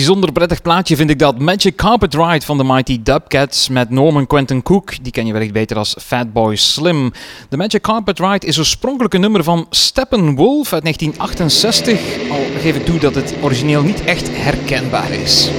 Bijzonder 0.00 0.32
prettig 0.32 0.62
plaatje 0.62 0.96
vind 0.96 1.10
ik 1.10 1.18
dat. 1.18 1.38
Magic 1.38 1.76
Carpet 1.76 2.14
Ride 2.14 2.40
van 2.46 2.58
de 2.58 2.64
Mighty 2.64 3.02
Dubcats 3.02 3.68
met 3.68 3.90
Norman 3.90 4.26
Quentin 4.26 4.62
Cook. 4.62 5.02
Die 5.02 5.12
ken 5.12 5.26
je 5.26 5.32
wellicht 5.32 5.52
beter 5.52 5.76
als 5.76 5.96
Fatboy 5.98 6.56
Slim. 6.56 7.12
De 7.48 7.56
Magic 7.56 7.82
Carpet 7.82 8.18
Ride 8.18 8.46
is 8.46 8.58
oorspronkelijk 8.58 9.14
een 9.14 9.20
nummer 9.20 9.44
van 9.44 9.66
Steppenwolf 9.70 10.72
uit 10.72 10.82
1968. 10.82 12.30
Al 12.30 12.44
geef 12.60 12.76
ik 12.76 12.84
toe 12.84 12.98
dat 12.98 13.14
het 13.14 13.34
origineel 13.40 13.82
niet 13.82 14.04
echt 14.04 14.28
herkenbaar 14.32 15.10
is. 15.10 15.50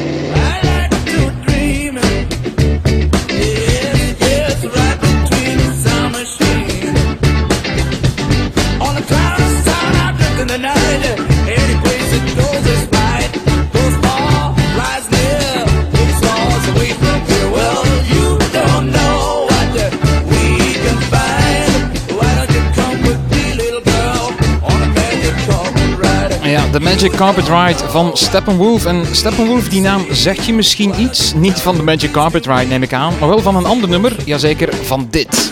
De 26.71 26.79
Magic 26.79 27.12
Carpet 27.12 27.47
Ride 27.47 27.89
van 27.89 28.12
Steppenwolf. 28.13 28.86
En 28.86 29.05
Steppenwolf, 29.12 29.69
die 29.69 29.81
naam 29.81 30.05
zegt 30.12 30.45
je 30.45 30.53
misschien 30.53 31.01
iets. 31.01 31.34
Niet 31.34 31.62
van 31.62 31.75
de 31.75 31.84
Magic 31.84 32.12
Carpet 32.12 32.45
Ride, 32.45 32.65
neem 32.65 32.84
ik 32.84 32.93
aan. 32.93 33.13
Maar 33.19 33.29
wel 33.29 33.39
van 33.39 33.55
een 33.55 33.65
ander 33.65 33.89
nummer. 33.89 34.15
Jazeker, 34.25 34.69
van 34.84 35.07
dit. 35.10 35.51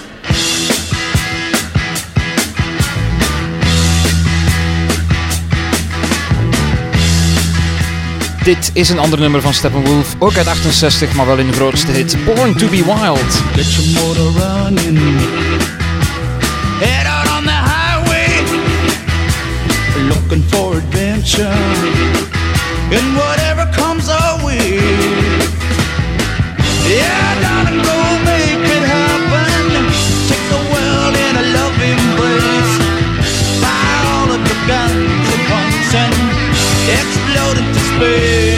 Dit 8.44 8.72
is 8.74 8.90
een 8.90 9.00
ander 9.00 9.20
nummer 9.20 9.42
van 9.42 9.54
Steppenwolf. 9.54 10.16
Ook 10.20 10.38
uit 10.38 10.48
68, 10.48 11.14
maar 11.14 11.26
wel 11.26 11.38
in 11.38 11.48
de 11.48 11.54
grootste 11.54 11.92
hit. 11.92 12.18
Born 12.26 12.56
to 12.56 12.68
be 12.68 12.84
Wild. 12.86 13.44
Get 13.54 13.74
your 13.74 13.90
motor 13.90 14.42
running. 14.42 15.00
On 17.38 17.46
the 17.46 17.52
highway. 17.52 18.28
Looking 20.08 20.44
for. 20.44 20.70
And 21.22 23.08
whatever 23.18 23.70
comes 23.74 24.08
our 24.08 24.46
way. 24.46 24.80
Yeah, 26.88 27.42
darling, 27.44 27.84
go 27.84 27.98
make 28.24 28.64
it 28.64 28.84
happen. 28.88 29.84
Take 30.30 30.46
the 30.48 30.62
world 30.72 31.16
in 31.16 31.34
a 31.36 31.46
loving 31.58 32.00
embrace. 32.00 32.74
Fire 33.60 34.04
all 34.16 34.32
of 34.32 34.42
your 34.48 34.62
guns 34.66 35.28
at 35.36 35.44
once 35.52 35.92
and 36.04 36.16
explode 36.88 37.58
into 37.60 37.80
space. 37.92 38.49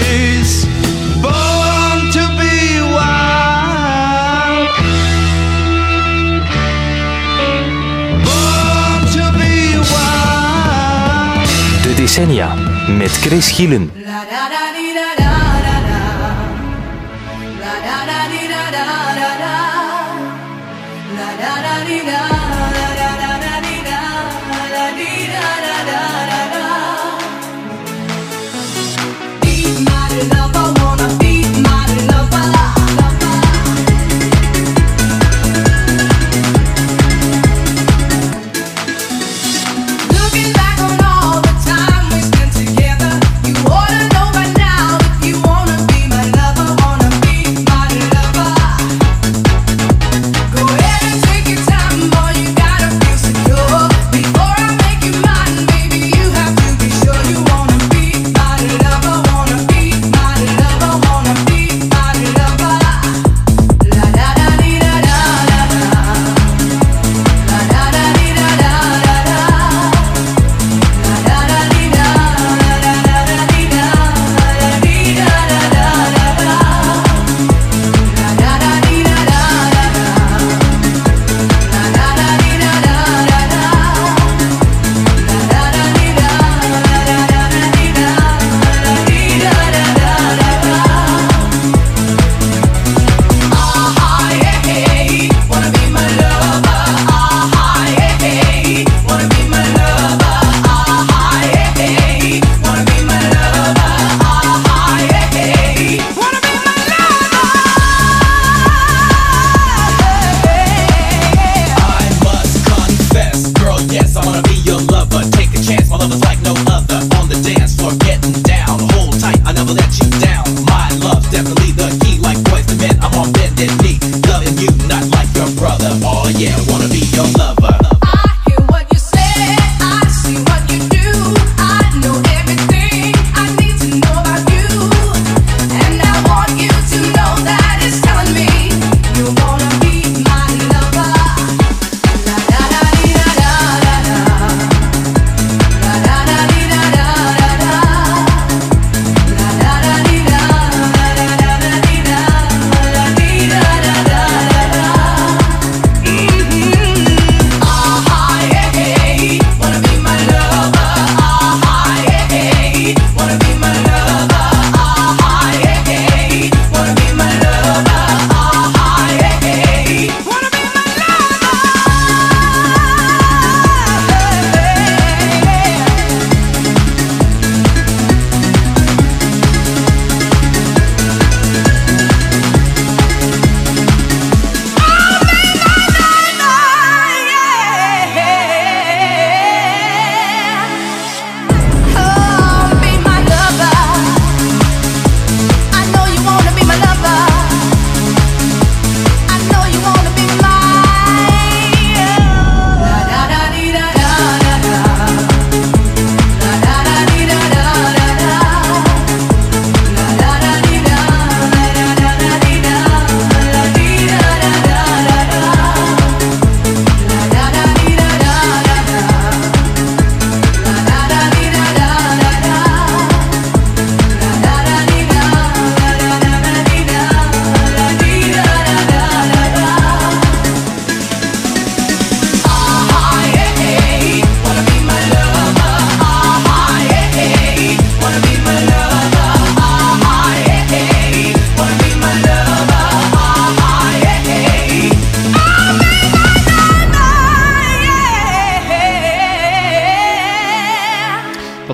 Decennia 12.11 12.55
met 12.97 13.11
Chris 13.11 13.51
Gielen. 13.51 14.00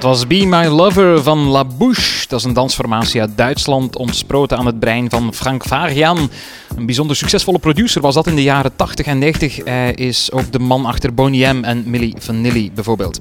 Was 0.08 0.28
Be 0.28 0.46
My 0.46 0.68
Lover 0.68 1.24
van 1.24 1.48
La 1.48 1.66
Bouche. 1.66 2.28
Dat 2.28 2.40
is 2.40 2.46
een 2.46 2.54
dansformatie 2.54 3.22
uit 3.22 3.38
Duitsland, 3.38 3.96
ontsproten 3.96 4.58
aan 4.58 4.66
het 4.66 4.80
brein 4.80 5.10
van 5.10 5.34
Frank 5.34 5.64
Varian. 5.64 6.30
Een 6.78 6.86
bijzonder 6.86 7.16
succesvolle 7.16 7.60
producer 7.60 8.02
was 8.02 8.14
dat 8.14 8.28
in 8.28 8.36
de 8.36 8.44
jaren 8.44 8.76
80 8.76 9.06
en 9.06 9.18
90. 9.18 9.64
Hij 9.64 9.94
is 9.94 10.32
ook 10.32 10.52
de 10.52 10.60
man 10.60 10.86
achter 10.86 11.14
Boney 11.14 11.54
M 11.54 11.64
en 11.64 11.84
Milli 11.86 12.14
Vanilli 12.18 12.72
bijvoorbeeld. 12.72 13.20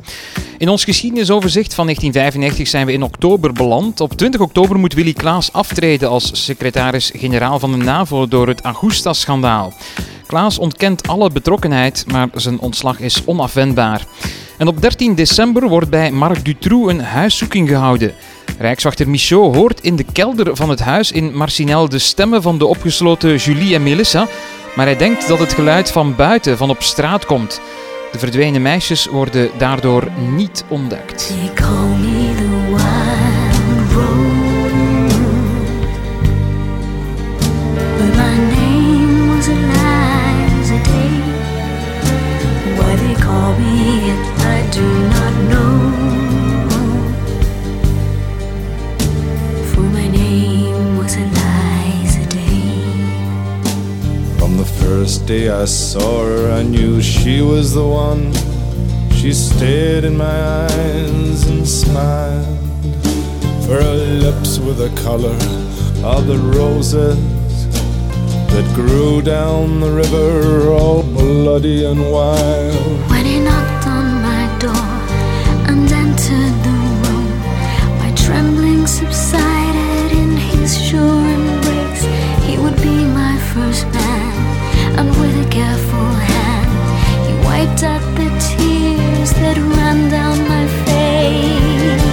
In 0.59 0.69
ons 0.69 0.85
geschiedenisoverzicht 0.85 1.75
van 1.75 1.85
1995 1.85 2.69
zijn 2.69 2.87
we 2.87 2.93
in 2.93 3.03
oktober 3.03 3.53
beland. 3.53 4.01
Op 4.01 4.13
20 4.13 4.41
oktober 4.41 4.79
moet 4.79 4.95
Willy 4.95 5.13
Klaas 5.13 5.53
aftreden 5.53 6.09
als 6.09 6.45
secretaris-generaal 6.45 7.59
van 7.59 7.71
de 7.71 7.85
NAVO 7.85 8.29
door 8.29 8.49
het 8.49 8.61
Augusta-schandaal. 8.61 9.73
Klaas 10.27 10.59
ontkent 10.59 11.09
alle 11.09 11.31
betrokkenheid, 11.31 12.05
maar 12.07 12.29
zijn 12.35 12.59
ontslag 12.59 13.01
is 13.01 13.25
onafwendbaar. 13.25 14.07
En 14.59 14.69
op 14.69 14.81
13 14.81 15.15
december 15.15 15.69
wordt 15.69 15.91
bij 15.91 16.11
Marc 16.11 16.45
Dutroux 16.45 16.93
een 16.93 17.01
huiszoeking 17.01 17.69
gehouden. 17.69 18.15
Rijkswachter 18.59 19.09
Michaud 19.09 19.55
hoort 19.55 19.81
in 19.81 19.97
de 19.97 20.05
kelder 20.13 20.57
van 20.57 20.69
het 20.69 20.81
huis 20.81 21.13
in 21.13 21.35
Marcinel 21.35 21.89
de 21.89 21.99
stemmen 21.99 22.43
van 22.43 22.59
de 22.59 22.67
opgesloten 22.67 23.37
Julie 23.37 23.75
en 23.75 23.83
Melissa, 23.83 24.27
maar 24.77 24.87
hij 24.87 24.97
denkt 24.97 25.29
dat 25.29 25.39
het 25.39 25.53
geluid 25.53 25.91
van 25.91 26.17
buiten, 26.17 26.57
van 26.57 26.71
op 26.71 26.83
straat 26.83 27.27
komt. 27.27 27.61
De 28.13 28.19
verdwenen 28.19 28.63
meisjes 28.63 29.07
worden 29.07 29.51
daardoor 29.59 30.09
niet 30.37 30.65
ontdekt. 30.69 31.35
First 55.07 55.25
day 55.25 55.49
I 55.49 55.67
saw 55.67 56.25
her, 56.25 56.51
I 56.51 56.65
knew 56.65 57.01
she 57.01 57.41
was 57.41 57.73
the 57.73 57.87
one. 57.87 58.33
She 59.13 59.33
stared 59.33 60.03
in 60.03 60.17
my 60.17 60.39
eyes 60.67 61.47
and 61.47 61.65
smiled. 61.65 62.59
For 63.65 63.77
her 63.87 63.95
lips 64.25 64.59
were 64.59 64.73
the 64.73 64.93
color 65.05 65.39
of 66.05 66.27
the 66.27 66.39
roses 66.59 67.17
that 68.51 68.67
grew 68.75 69.23
down 69.23 69.79
the 69.79 69.93
river, 69.93 70.73
all 70.73 71.05
bloody 71.05 71.85
and 71.85 72.01
wild. 72.11 73.09
When 73.09 73.25
he 73.25 73.39
knocked 73.39 73.87
on 73.87 74.07
my 74.31 74.45
door 74.59 74.91
and 75.71 75.87
entered 76.03 76.57
the 76.67 76.79
room, 77.03 77.31
my 78.03 78.13
trembling 78.17 78.89
subsided 78.89 80.11
in 80.23 80.37
his 80.37 80.77
sure 80.77 81.29
embrace. 81.39 82.03
He 82.49 82.59
would 82.59 82.77
be 82.83 83.05
my 83.23 83.39
first 83.55 83.96
wiped 87.83 88.17
the 88.17 88.29
tears 88.41 89.33
that 89.35 89.59
ran 89.59 90.09
down 90.09 90.39
my 90.49 90.67
face. 90.87 92.05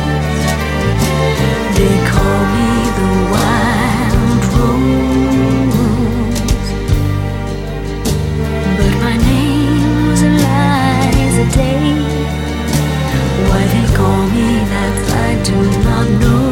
They 1.77 1.95
call 2.11 2.41
me 2.55 2.71
the 2.99 3.09
wild 3.33 4.41
rose. 4.55 5.89
But 8.77 8.93
my 9.05 9.15
name 9.17 10.07
was 10.09 10.21
Eliza 10.29 11.45
Day. 11.57 11.83
Why 13.47 13.61
they 13.73 13.87
call 13.95 14.21
me 14.35 14.47
that 14.73 14.95
I 15.25 15.43
do 15.43 15.57
not 15.83 16.07
know. 16.21 16.42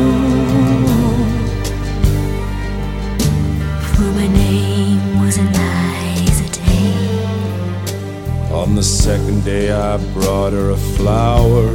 On 8.71 8.77
the 8.77 8.83
second 8.83 9.43
day, 9.43 9.69
I 9.69 9.97
brought 10.13 10.53
her 10.53 10.69
a 10.69 10.77
flower. 10.77 11.67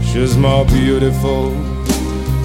She's 0.00 0.36
more 0.36 0.64
beautiful 0.64 1.50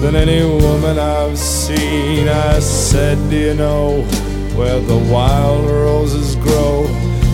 than 0.00 0.16
any 0.16 0.44
woman 0.44 0.98
I've 0.98 1.38
seen. 1.38 2.26
I 2.26 2.58
said, 2.58 3.16
Do 3.30 3.36
you 3.36 3.54
know 3.54 4.02
where 4.56 4.80
the 4.80 4.98
wild 4.98 5.70
roses 5.70 6.34
grow? 6.34 6.88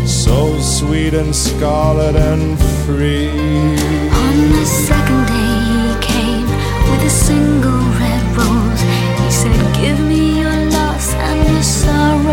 So 0.04 0.60
sweet 0.60 1.14
and 1.14 1.34
scarlet 1.34 2.16
and 2.16 2.58
free. 2.84 3.30
On 3.30 4.36
the 4.52 4.66
second 4.66 5.24
day 5.24 5.56
he 5.72 6.06
came 6.06 6.48
with 6.90 7.02
a 7.02 7.14
single 7.28 7.80
red 7.96 8.24
rose. 8.36 8.82
He 9.24 9.30
said, 9.30 9.56
Give 9.80 9.98
me 10.06 10.40
your 10.40 10.66
loss 10.66 11.14
and 11.14 11.48
your 11.48 11.62
sorrow. 11.62 12.27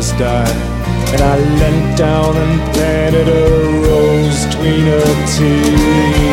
And 0.00 1.20
I 1.20 1.36
leant 1.58 1.98
down 1.98 2.36
and 2.36 2.72
planted 2.72 3.26
a 3.26 3.82
rose 3.82 4.46
between 4.46 4.84
her 4.86 5.26
teeth. 5.26 6.27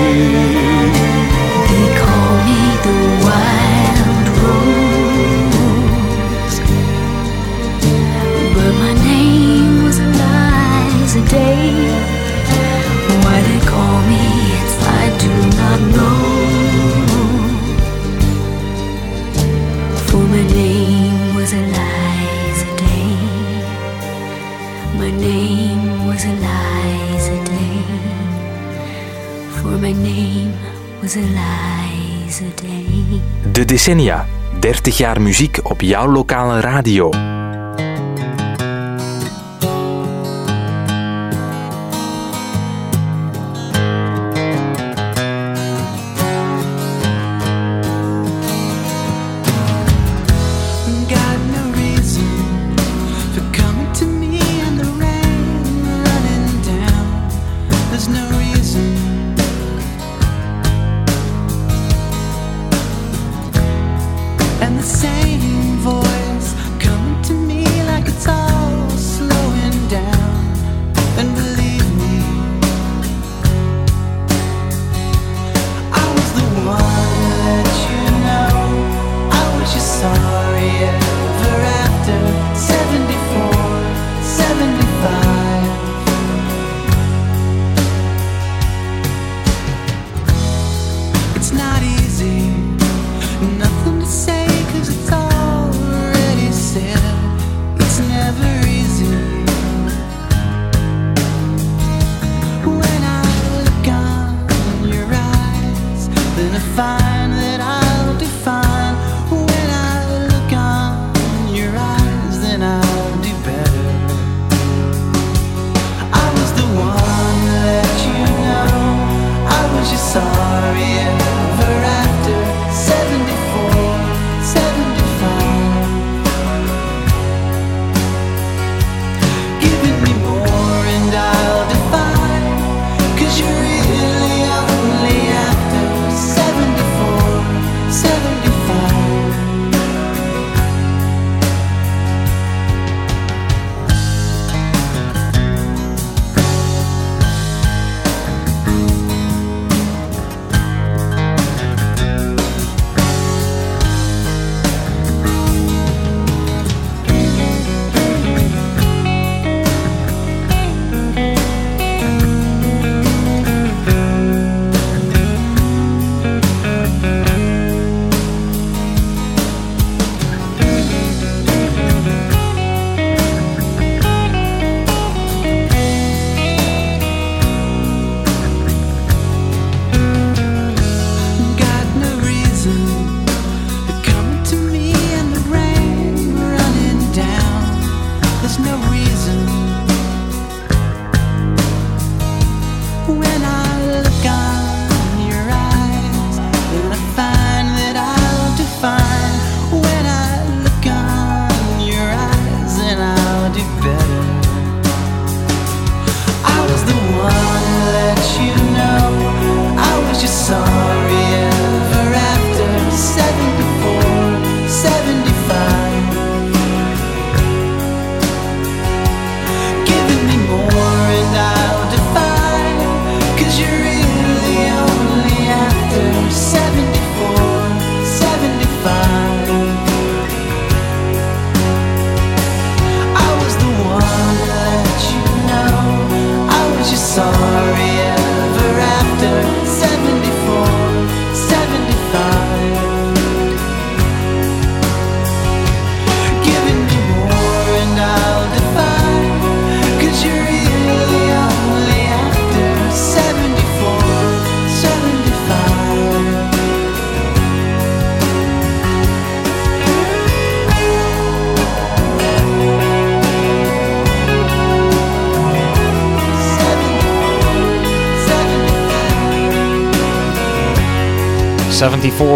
Decennia. 33.85 34.25
30 34.59 34.97
jaar 34.97 35.21
muziek 35.21 35.59
op 35.63 35.81
jouw 35.81 36.07
lokale 36.07 36.59
radio. 36.59 37.34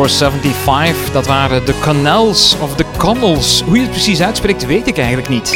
...74, 0.07 0.11
75, 0.63 1.11
dat 1.11 1.27
waren 1.27 1.65
de 1.65 1.79
Canals 1.79 2.55
of 2.61 2.75
de 2.75 2.85
Connells. 2.97 3.61
Hoe 3.61 3.75
je 3.75 3.81
het 3.81 3.91
precies 3.91 4.21
uitspreekt, 4.21 4.65
weet 4.65 4.87
ik 4.87 4.97
eigenlijk 4.97 5.29
niet. 5.29 5.49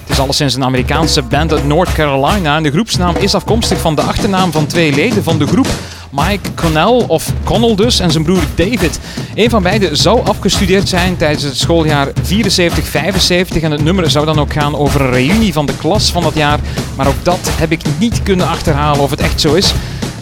Het 0.00 0.08
is 0.08 0.18
alleszins 0.18 0.54
een 0.54 0.64
Amerikaanse 0.64 1.22
band 1.22 1.52
uit 1.52 1.66
North 1.66 1.92
Carolina... 1.92 2.56
...en 2.56 2.62
de 2.62 2.70
groepsnaam 2.70 3.16
is 3.16 3.34
afkomstig 3.34 3.80
van 3.80 3.94
de 3.94 4.02
achternaam 4.02 4.52
van 4.52 4.66
twee 4.66 4.92
leden 4.92 5.22
van 5.22 5.38
de 5.38 5.46
groep... 5.46 5.66
Mike 6.10 6.54
Connell, 6.54 7.04
of 7.06 7.32
Connell 7.44 7.74
dus, 7.74 8.00
en 8.00 8.10
zijn 8.10 8.24
broer 8.24 8.42
David. 8.54 9.00
Een 9.34 9.50
van 9.50 9.62
beiden 9.62 9.96
zou 9.96 10.26
afgestudeerd 10.26 10.88
zijn 10.88 11.16
tijdens 11.16 11.42
het 11.42 11.56
schooljaar 11.56 12.08
74-75 12.08 12.12
en 13.62 13.70
het 13.70 13.82
nummer 13.82 14.10
zou 14.10 14.26
dan 14.26 14.38
ook 14.38 14.52
gaan 14.52 14.76
over 14.76 15.00
een 15.00 15.10
reunie 15.10 15.52
van 15.52 15.66
de 15.66 15.76
klas 15.76 16.10
van 16.10 16.22
dat 16.22 16.34
jaar. 16.34 16.58
Maar 16.96 17.06
ook 17.06 17.24
dat 17.24 17.50
heb 17.52 17.72
ik 17.72 17.80
niet 17.98 18.22
kunnen 18.22 18.48
achterhalen 18.48 19.02
of 19.02 19.10
het 19.10 19.20
echt 19.20 19.40
zo 19.40 19.54
is. 19.54 19.74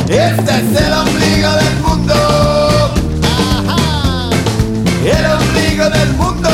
Es 0.08 0.32
el 0.80 1.00
ombligo 1.00 1.50
del 1.58 1.76
mundo. 1.86 2.14
El 5.04 5.24
ombligo 5.38 5.90
del 5.90 6.12
mundo. 6.18 6.53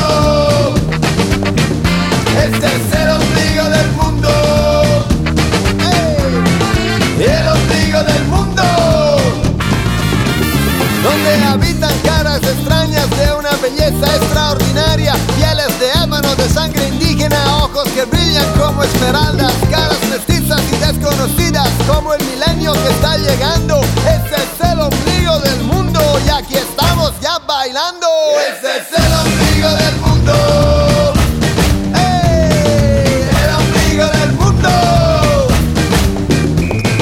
Como 18.61 18.83
esmeraldas. 18.83 19.53
Caras 19.71 19.99
mestizas 20.11 20.61
y 20.73 20.77
desconocidas 20.77 21.69
como 21.89 22.15
el 22.15 22.23
milenio 22.25 22.73
que 22.73 22.89
está 22.91 23.17
llegando. 23.17 23.81
Este 24.07 24.37
es 24.37 24.71
el 24.71 24.81
ombligo 24.81 25.39
del 25.41 25.61
mundo 25.65 26.01
y 26.27 26.29
aquí 26.29 26.55
estamos 26.55 27.13
ya 27.21 27.39
bailando. 27.39 28.07
Es 28.39 28.63
el 28.99 29.13
ombligo 29.25 29.69
del 29.69 29.97
mundo. 29.97 31.13
¡Ey! 31.95 33.25
El 33.43 33.51
ombligo 33.61 34.07
del 34.19 34.33
mundo. 34.33 34.69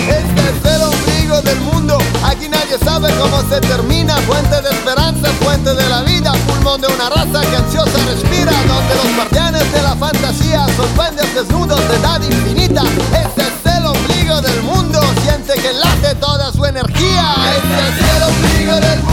Este 0.09 0.43
es 0.51 0.75
el 0.75 0.83
ombligo 0.83 1.43
del 1.43 1.61
mundo. 1.61 1.99
Aquí 2.25 2.49
nadie 2.49 2.79
sabe 2.85 3.13
cómo 3.19 3.43
se 3.51 3.61
termina. 3.61 4.17
Fuente 4.29 4.61
de 4.63 4.71
esperanza, 4.71 5.29
fuente 5.43 5.75
de 5.75 5.89
la 5.89 6.03
vida. 6.03 6.33
Pulmón 6.69 6.81
de 6.83 6.89
una 6.89 7.09
raza 7.09 7.41
que 7.49 7.57
ansiosa 7.57 7.99
respira. 8.11 8.53
Donde 8.67 8.95
los 8.97 9.17
guardianes 9.17 9.73
de 9.73 9.83
la 9.83 9.97
fantasía 9.97 10.67
sorprenden 10.77 11.35
desnudos 11.35 11.89
de 11.89 11.97
edad 11.97 12.21
infinita. 12.21 12.83
Este 13.13 13.43
es 13.43 13.77
el 13.77 13.87
ombligo 13.87 14.41
del 14.43 14.63
mundo. 14.63 15.01
Siente 15.23 15.55
que 15.55 15.73
late 15.73 16.15
toda 16.17 16.53
su 16.53 16.65
energía. 16.67 17.35
Este 17.57 18.05
es 18.05 18.17
el 18.17 18.23
ombligo 18.23 18.75
del 18.75 18.99
mundo. 18.99 19.08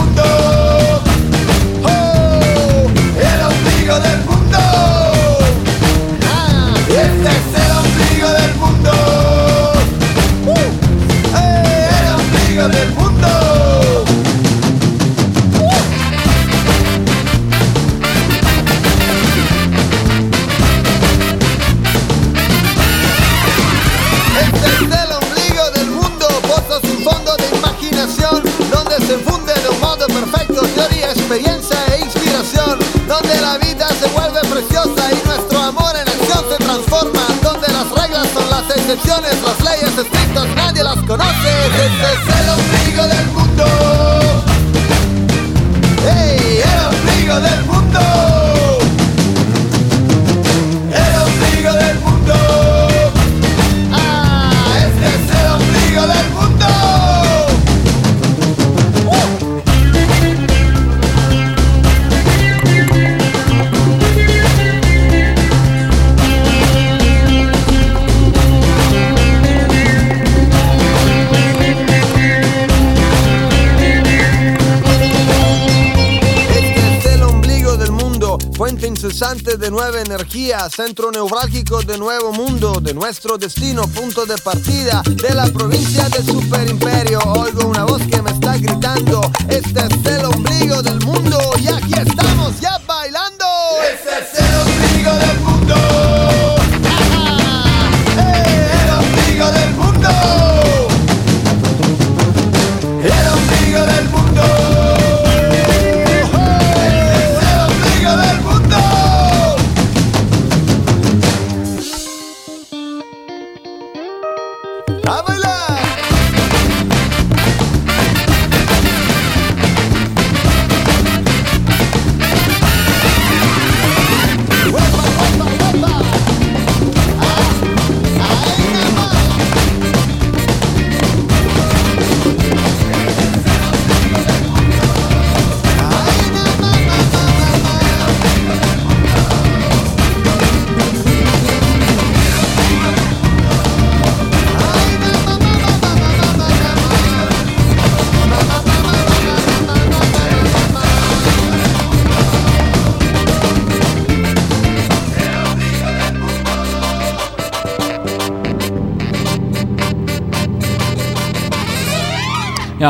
Centro 80.70 81.10
neurálgico 81.10 81.82
de 81.82 81.98
nuevo 81.98 82.32
mundo, 82.32 82.80
de 82.80 82.94
nuestro 82.94 83.38
destino, 83.38 83.86
punto 83.88 84.26
de 84.26 84.36
partida 84.38 85.02
de 85.04 85.34
la 85.34 85.46
provincia 85.46 86.08
del 86.08 86.24
superimperio. 86.24 87.18
Oigo 87.38 87.68
una 87.68 87.84
voz 87.84 88.02
que 88.02 88.20
me 88.22 88.30
está 88.30 88.56
gritando, 88.56 89.15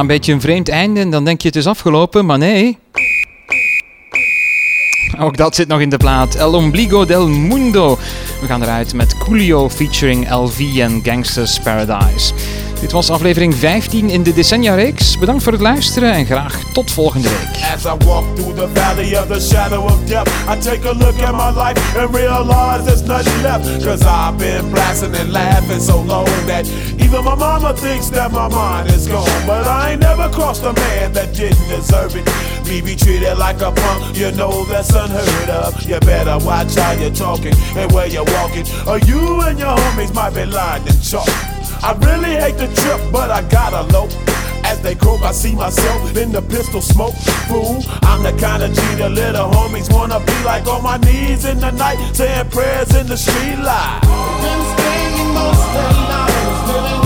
Een 0.01 0.07
beetje 0.07 0.33
een 0.33 0.41
vreemd 0.41 0.69
einde 0.69 1.01
en 1.01 1.11
dan 1.11 1.25
denk 1.25 1.41
je 1.41 1.49
het 1.49 1.57
is 1.57 1.67
afgelopen, 1.67 2.27
maar 2.27 2.39
nee. 2.39 2.79
Ook 5.19 5.37
dat 5.37 5.55
zit 5.55 5.69
nog 5.69 5.81
in 5.81 5.89
de 5.89 5.97
plaat. 5.97 6.35
El 6.35 6.53
Ombligo 6.53 7.05
del 7.05 7.29
Mundo. 7.29 7.99
We 8.41 8.47
gaan 8.47 8.63
eruit 8.63 8.95
met 8.95 9.19
Coolio 9.19 9.69
featuring 9.69 10.31
LV 10.31 10.61
en 10.79 11.01
Gangsters 11.03 11.61
Paradise. 11.61 12.33
Dit 12.81 12.93
was 12.93 13.11
aflevering 13.11 13.55
15 13.55 14.11
in 14.11 14.23
de 14.23 14.33
Decennia-reeks. 14.33 15.19
Bedankt 15.19 15.43
voor 15.43 15.53
het 15.53 15.61
luisteren 15.61 16.13
en 16.13 16.27
graag 16.27 16.61
tot 16.73 16.91
volgende 16.91 17.29
week. 17.29 17.65
As 17.75 17.85
I 17.85 18.05
walk 18.05 18.37
through 18.37 18.57
the 18.57 18.69
valley 18.75 19.19
of 19.19 19.27
the 19.27 19.41
shadow 19.41 19.85
of 19.85 20.05
death, 20.05 20.29
I 20.49 20.59
take 20.59 20.89
a 20.89 20.93
look 20.93 21.21
at 21.23 21.33
my 21.33 21.63
life 21.63 21.99
and 21.99 22.15
realize 22.15 22.85
there's 22.85 23.03
nothing 23.03 23.43
left. 23.43 23.85
Cause 23.85 24.03
I've 24.03 24.39
been 24.39 24.71
blasting 24.71 25.15
and 25.15 25.33
laughing 25.33 25.81
so 25.81 26.03
long 26.03 26.47
that 26.47 26.67
even 26.99 27.25
my 27.25 27.35
mama 27.35 27.73
thinks 27.73 28.11
that 28.11 28.31
my 28.31 28.49
mind 28.49 28.91
is 28.91 29.07
gone. 29.09 29.47
But 29.47 29.67
I 29.67 29.93
ain't 29.93 30.01
never 30.01 30.29
crossed 30.29 30.65
a 30.65 30.73
man 30.73 31.13
that 31.13 31.35
didn't 31.35 31.69
deserve 31.69 32.15
it. 32.17 32.27
Me 32.69 32.81
be 32.83 32.95
treated 32.95 33.39
like 33.39 33.61
a 33.63 33.73
punk, 33.73 34.17
you 34.17 34.31
know 34.33 34.65
that's 34.65 34.91
unheard 34.95 35.51
of. 35.51 35.83
You 35.89 35.99
better 36.01 36.39
watch 36.45 36.75
how 36.75 36.93
you're 36.93 37.15
talking 37.15 37.55
and 37.77 37.91
where 37.93 38.07
you're 38.07 38.31
walking, 38.39 38.67
or 38.87 38.99
you 38.99 39.41
and 39.43 39.59
your 39.59 39.77
homies 39.77 40.13
might 40.13 40.35
be 40.35 40.45
lying 40.45 40.87
in 40.87 41.01
chalk. 41.01 41.56
I 41.83 41.93
really 42.01 42.35
hate 42.37 42.59
the 42.59 42.69
trip, 42.81 43.01
but 43.13 43.31
I 43.31 43.43
gotta 43.49 43.83
low. 43.93 44.09
As 44.65 44.81
they 44.83 44.95
croak, 44.95 45.23
I 45.23 45.33
see 45.33 45.55
myself 45.55 46.17
in 46.17 46.33
the 46.33 46.43
pistol 46.43 46.81
smoke. 46.81 47.15
Fool, 47.49 47.83
I'm 48.03 48.23
the 48.23 48.33
kind 48.41 48.63
of 48.63 48.73
G 48.73 48.81
the 48.97 49.09
little 49.09 49.49
homies 49.51 49.93
wanna 49.93 50.21
be 50.21 50.37
like 50.45 50.67
on 50.67 50.83
my 50.83 50.97
knees 50.99 51.45
in 51.45 51.59
the 51.61 51.71
night, 51.71 51.99
saying 52.15 52.51
prayers 52.51 52.95
in 52.97 53.07
the 53.07 53.17
street 53.17 53.59
light. 53.59 54.01
Been 54.43 54.63
spending 54.73 55.35
most 55.35 55.63
of 55.85 55.97
lives 56.11 56.73
living 56.73 57.06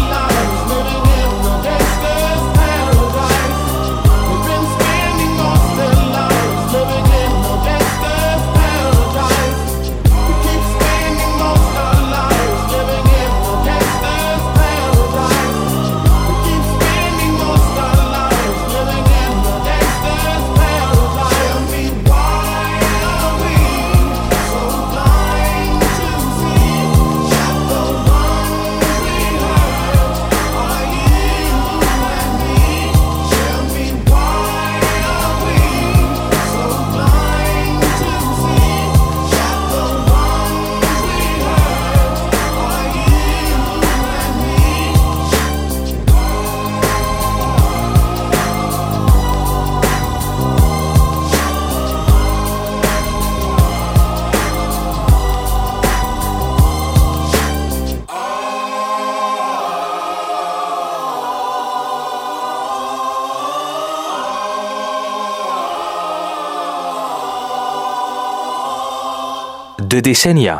De 69.91 69.99
decennia. 70.01 70.57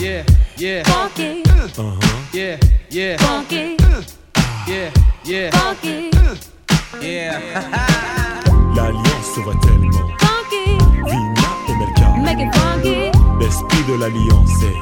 Yeah, 0.00 0.24
yeah. 0.58 0.82
Funky, 0.84 1.42
Yeah, 2.32 2.56
yeah. 2.90 3.16
funky, 3.18 3.76
Yeah, 4.66 4.90
yeah. 5.24 5.50
funky, 5.52 6.10
Yeah. 7.00 7.38
L'alliance 8.74 9.38
va 9.46 9.52
tellement. 9.62 10.08
funky, 10.18 10.78
Vina 11.06 11.50
et 11.68 11.74
Melka. 11.78 12.08
make 12.20 12.40
it 12.40 12.52
funky, 12.56 13.12
L'esprit 13.38 13.84
de 13.88 13.94
l'alliance 14.00 14.50
est. 14.64 14.81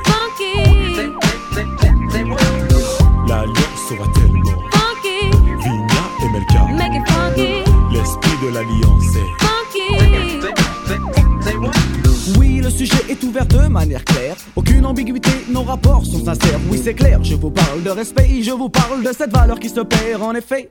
de 13.47 13.68
manière 13.68 14.05
claire. 14.05 14.36
Aucune 14.57 14.86
ambiguïté, 14.86 15.30
nos 15.49 15.62
rapports 15.62 16.05
sont 16.05 16.24
sincères. 16.24 16.61
Oui, 16.70 16.80
c'est 16.82 16.95
clair, 16.95 17.22
je 17.22 17.34
vous 17.34 17.51
parle 17.51 17.82
de 17.82 17.91
respect, 17.91 18.43
je 18.43 18.51
vous 18.51 18.68
parle 18.68 19.03
de 19.03 19.12
cette 19.16 19.32
valeur 19.32 19.59
qui 19.59 19.68
se 19.68 19.80
perd 19.80 20.22
en 20.22 20.34
effet. 20.34 20.70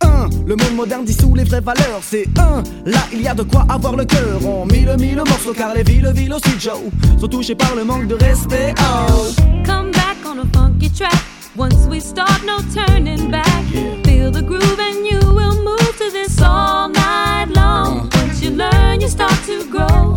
1. 0.00 0.28
Le 0.46 0.56
monde 0.56 0.74
moderne 0.74 1.04
dissout 1.04 1.34
les 1.34 1.44
vraies 1.44 1.60
valeurs, 1.60 2.00
c'est 2.02 2.26
1. 2.38 2.62
Là, 2.90 2.98
il 3.12 3.22
y 3.22 3.28
a 3.28 3.34
de 3.34 3.42
quoi 3.42 3.64
avoir 3.68 3.96
le 3.96 4.04
cœur. 4.04 4.44
On 4.46 4.66
mille, 4.66 4.94
mille 4.98 5.16
morceaux 5.16 5.54
car 5.54 5.74
les 5.74 5.82
villes, 5.82 6.10
villes 6.14 6.32
aussi, 6.32 6.58
Joe, 6.58 6.78
sont 7.18 7.28
touchées 7.28 7.54
par 7.54 7.74
le 7.74 7.84
manque 7.84 8.06
de 8.06 8.14
respect. 8.14 8.74
Oh. 8.80 9.26
Come 9.64 9.90
back 9.90 10.16
on 10.26 10.38
a 10.38 10.46
funky 10.52 10.90
track. 10.90 11.12
Once 11.56 11.86
we 11.88 12.00
start, 12.00 12.42
no 12.44 12.58
turning 12.74 13.30
back. 13.30 13.64
Feel 14.04 14.30
the 14.30 14.42
groove 14.42 14.78
and 14.78 15.06
you 15.06 15.20
will 15.20 15.62
move 15.62 15.96
to 15.98 16.10
this 16.10 16.40
all 16.42 16.88
night 16.88 17.46
long. 17.54 18.10
Once 18.12 18.42
you 18.42 18.50
learn, 18.50 19.00
you 19.00 19.08
start 19.08 19.38
to 19.46 19.64
grow. 19.70 20.13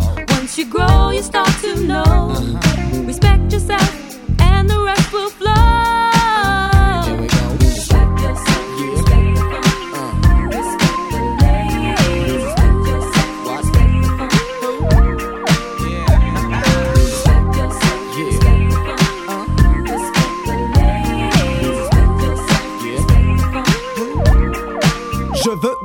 you 0.57 0.65
grow, 0.65 1.11
you 1.11 1.21
start 1.21 1.49
to 1.61 1.75
know. 1.83 2.03
Uh-huh. 2.03 3.03
Respect 3.03 3.51
yourself. 3.53 4.06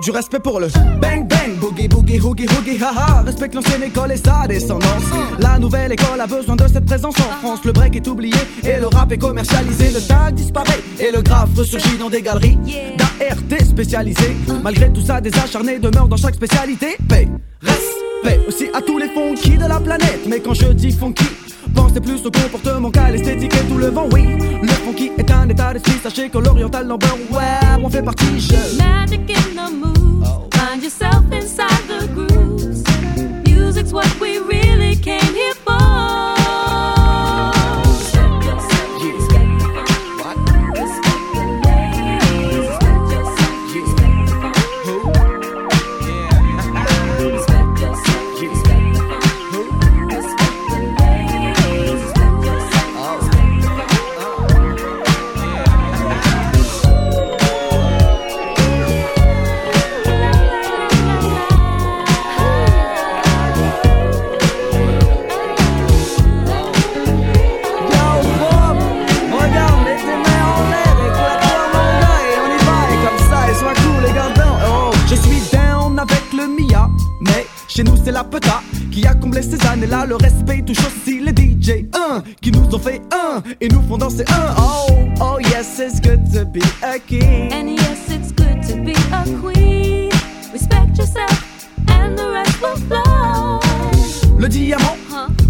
Du 0.02 0.10
respect 0.10 0.40
pour 0.40 0.58
le 0.58 0.66
bang 1.00 1.26
bang, 1.28 1.56
boogie 1.60 1.86
boogie 1.86 2.20
hoogie 2.20 2.46
hoogie 2.46 2.82
haha. 2.82 3.22
Respecte 3.22 3.54
l'ancienne 3.54 3.84
école 3.84 4.12
et 4.12 4.16
sa 4.16 4.46
descendance. 4.48 5.04
La 5.38 5.58
nouvelle 5.58 5.92
école 5.92 6.20
a 6.20 6.26
besoin 6.26 6.56
de 6.56 6.66
cette 6.66 6.84
présence 6.84 7.14
en 7.20 7.30
France. 7.40 7.60
Le 7.64 7.72
break 7.72 7.94
est 7.96 8.06
oublié 8.08 8.36
et 8.64 8.80
le 8.80 8.88
rap 8.88 9.12
est 9.12 9.18
commercialisé. 9.18 9.90
Le 9.90 10.00
tag 10.00 10.34
disparaît 10.34 10.80
et 10.98 11.12
le 11.12 11.22
graphe 11.22 11.50
ressurgit 11.56 11.96
dans 11.98 12.10
des 12.10 12.20
galeries 12.20 12.58
d'ART 12.98 13.64
spécialisées. 13.64 14.36
Malgré 14.62 14.92
tout 14.92 15.02
ça, 15.02 15.20
des 15.20 15.34
acharnés 15.38 15.78
demeurent 15.78 16.08
dans 16.08 16.16
chaque 16.16 16.34
spécialité. 16.34 16.96
Paix, 17.08 17.28
respect 17.60 18.40
aussi 18.48 18.68
à 18.74 18.82
tous 18.82 18.98
les 18.98 19.08
funky 19.08 19.56
de 19.56 19.66
la 19.66 19.78
planète. 19.78 20.26
Mais 20.28 20.40
quand 20.40 20.54
je 20.54 20.66
dis 20.72 20.90
funky, 20.90 21.26
Pensez 21.74 22.00
plus 22.00 22.24
au 22.26 22.30
comportement 22.30 22.90
qu'à 22.90 23.10
l'esthétique 23.10 23.54
et 23.54 23.68
tout 23.68 23.78
le 23.78 23.88
vent, 23.88 24.08
oui. 24.12 24.24
Le 24.62 24.68
funky 24.68 25.10
est 25.18 25.30
un 25.30 25.48
état 25.48 25.72
d'esprit, 25.72 25.98
sachez 26.02 26.28
que 26.28 26.38
l'oriental 26.38 26.86
number, 26.86 27.12
ouais, 27.30 27.82
on 27.82 27.88
fait 27.88 28.02
partie, 28.02 28.40
je. 28.40 28.78
Magic 28.78 29.30
in 29.30 29.54
the 29.54 29.72
mood. 29.72 30.26
Find 30.54 30.82
yourself 30.82 31.24
inside 31.32 31.68
the 31.88 32.06
grooves. 32.14 32.82
Music's 33.46 33.92
what 33.92 34.08
we 34.20 34.38
really 34.38 34.96
came 34.96 35.34
here 35.34 35.54
for. 35.64 35.81
A 86.92 86.98
king. 86.98 87.52
And 87.52 87.70
yes, 87.70 88.10
it's 88.10 88.32
good 88.32 88.62
to 88.68 88.76
be 88.84 88.92
a 88.92 89.24
queen. 89.40 90.10
Respect 90.52 90.98
yourself, 90.98 91.68
and 91.88 92.16
the 92.18 92.30
rest 92.30 92.60
will 92.60 92.76
flow. 92.76 93.60
Le 94.38 94.48
diamant 94.48 94.96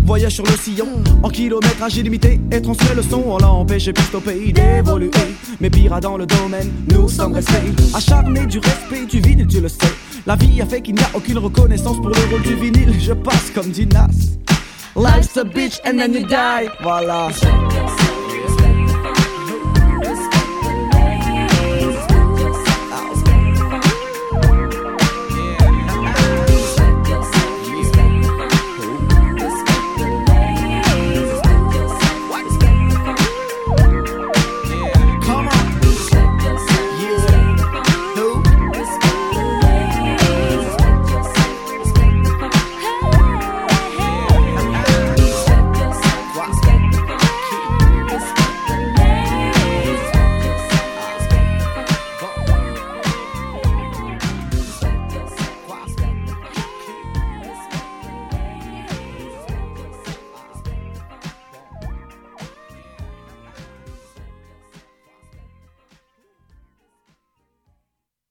voyage 0.05 0.35
sur 0.35 0.45
le 0.45 0.57
sillon 0.57 1.03
en 1.23 1.29
kilométrage 1.31 1.97
illimité 1.97 2.41
et 2.51 2.61
transmet 2.61 2.95
le 2.95 3.03
son. 3.03 3.23
On 3.27 3.39
l'a 3.39 3.51
empêché 3.51 3.93
piste 3.93 4.15
au 4.15 4.21
pays 4.21 4.53
d'évoluer. 4.53 5.11
Mais 5.61 5.71
pire 5.71 5.99
dans 6.01 6.17
le 6.17 6.27
domaine, 6.27 6.71
nous 6.91 7.09
sommes 7.09 7.33
restés 7.33 7.73
acharnés 7.95 8.47
du 8.47 8.59
respect 8.59 9.07
du 9.07 9.21
vinyle, 9.21 9.47
tu 9.47 9.61
le 9.61 9.69
sais. 9.69 9.93
La 10.27 10.37
vie 10.37 10.61
a 10.61 10.67
fait 10.67 10.81
qu'il 10.81 10.95
n'y 10.95 11.03
a 11.03 11.11
aucune 11.15 11.39
reconnaissance 11.39 11.97
pour 11.97 12.09
le 12.09 12.31
rôle 12.31 12.43
du 12.43 12.55
vinyle. 12.55 12.95
Je 13.01 13.15
passe 13.15 13.51
comme 13.55 13.71
dit 13.71 13.87
Nas. 13.87 14.09
Life's 14.95 15.37
a 15.39 15.45
bitch 15.45 15.81
and 15.85 15.99
then 15.99 16.13
you 16.13 16.27
die. 16.27 16.69
Voilà. 16.83 17.31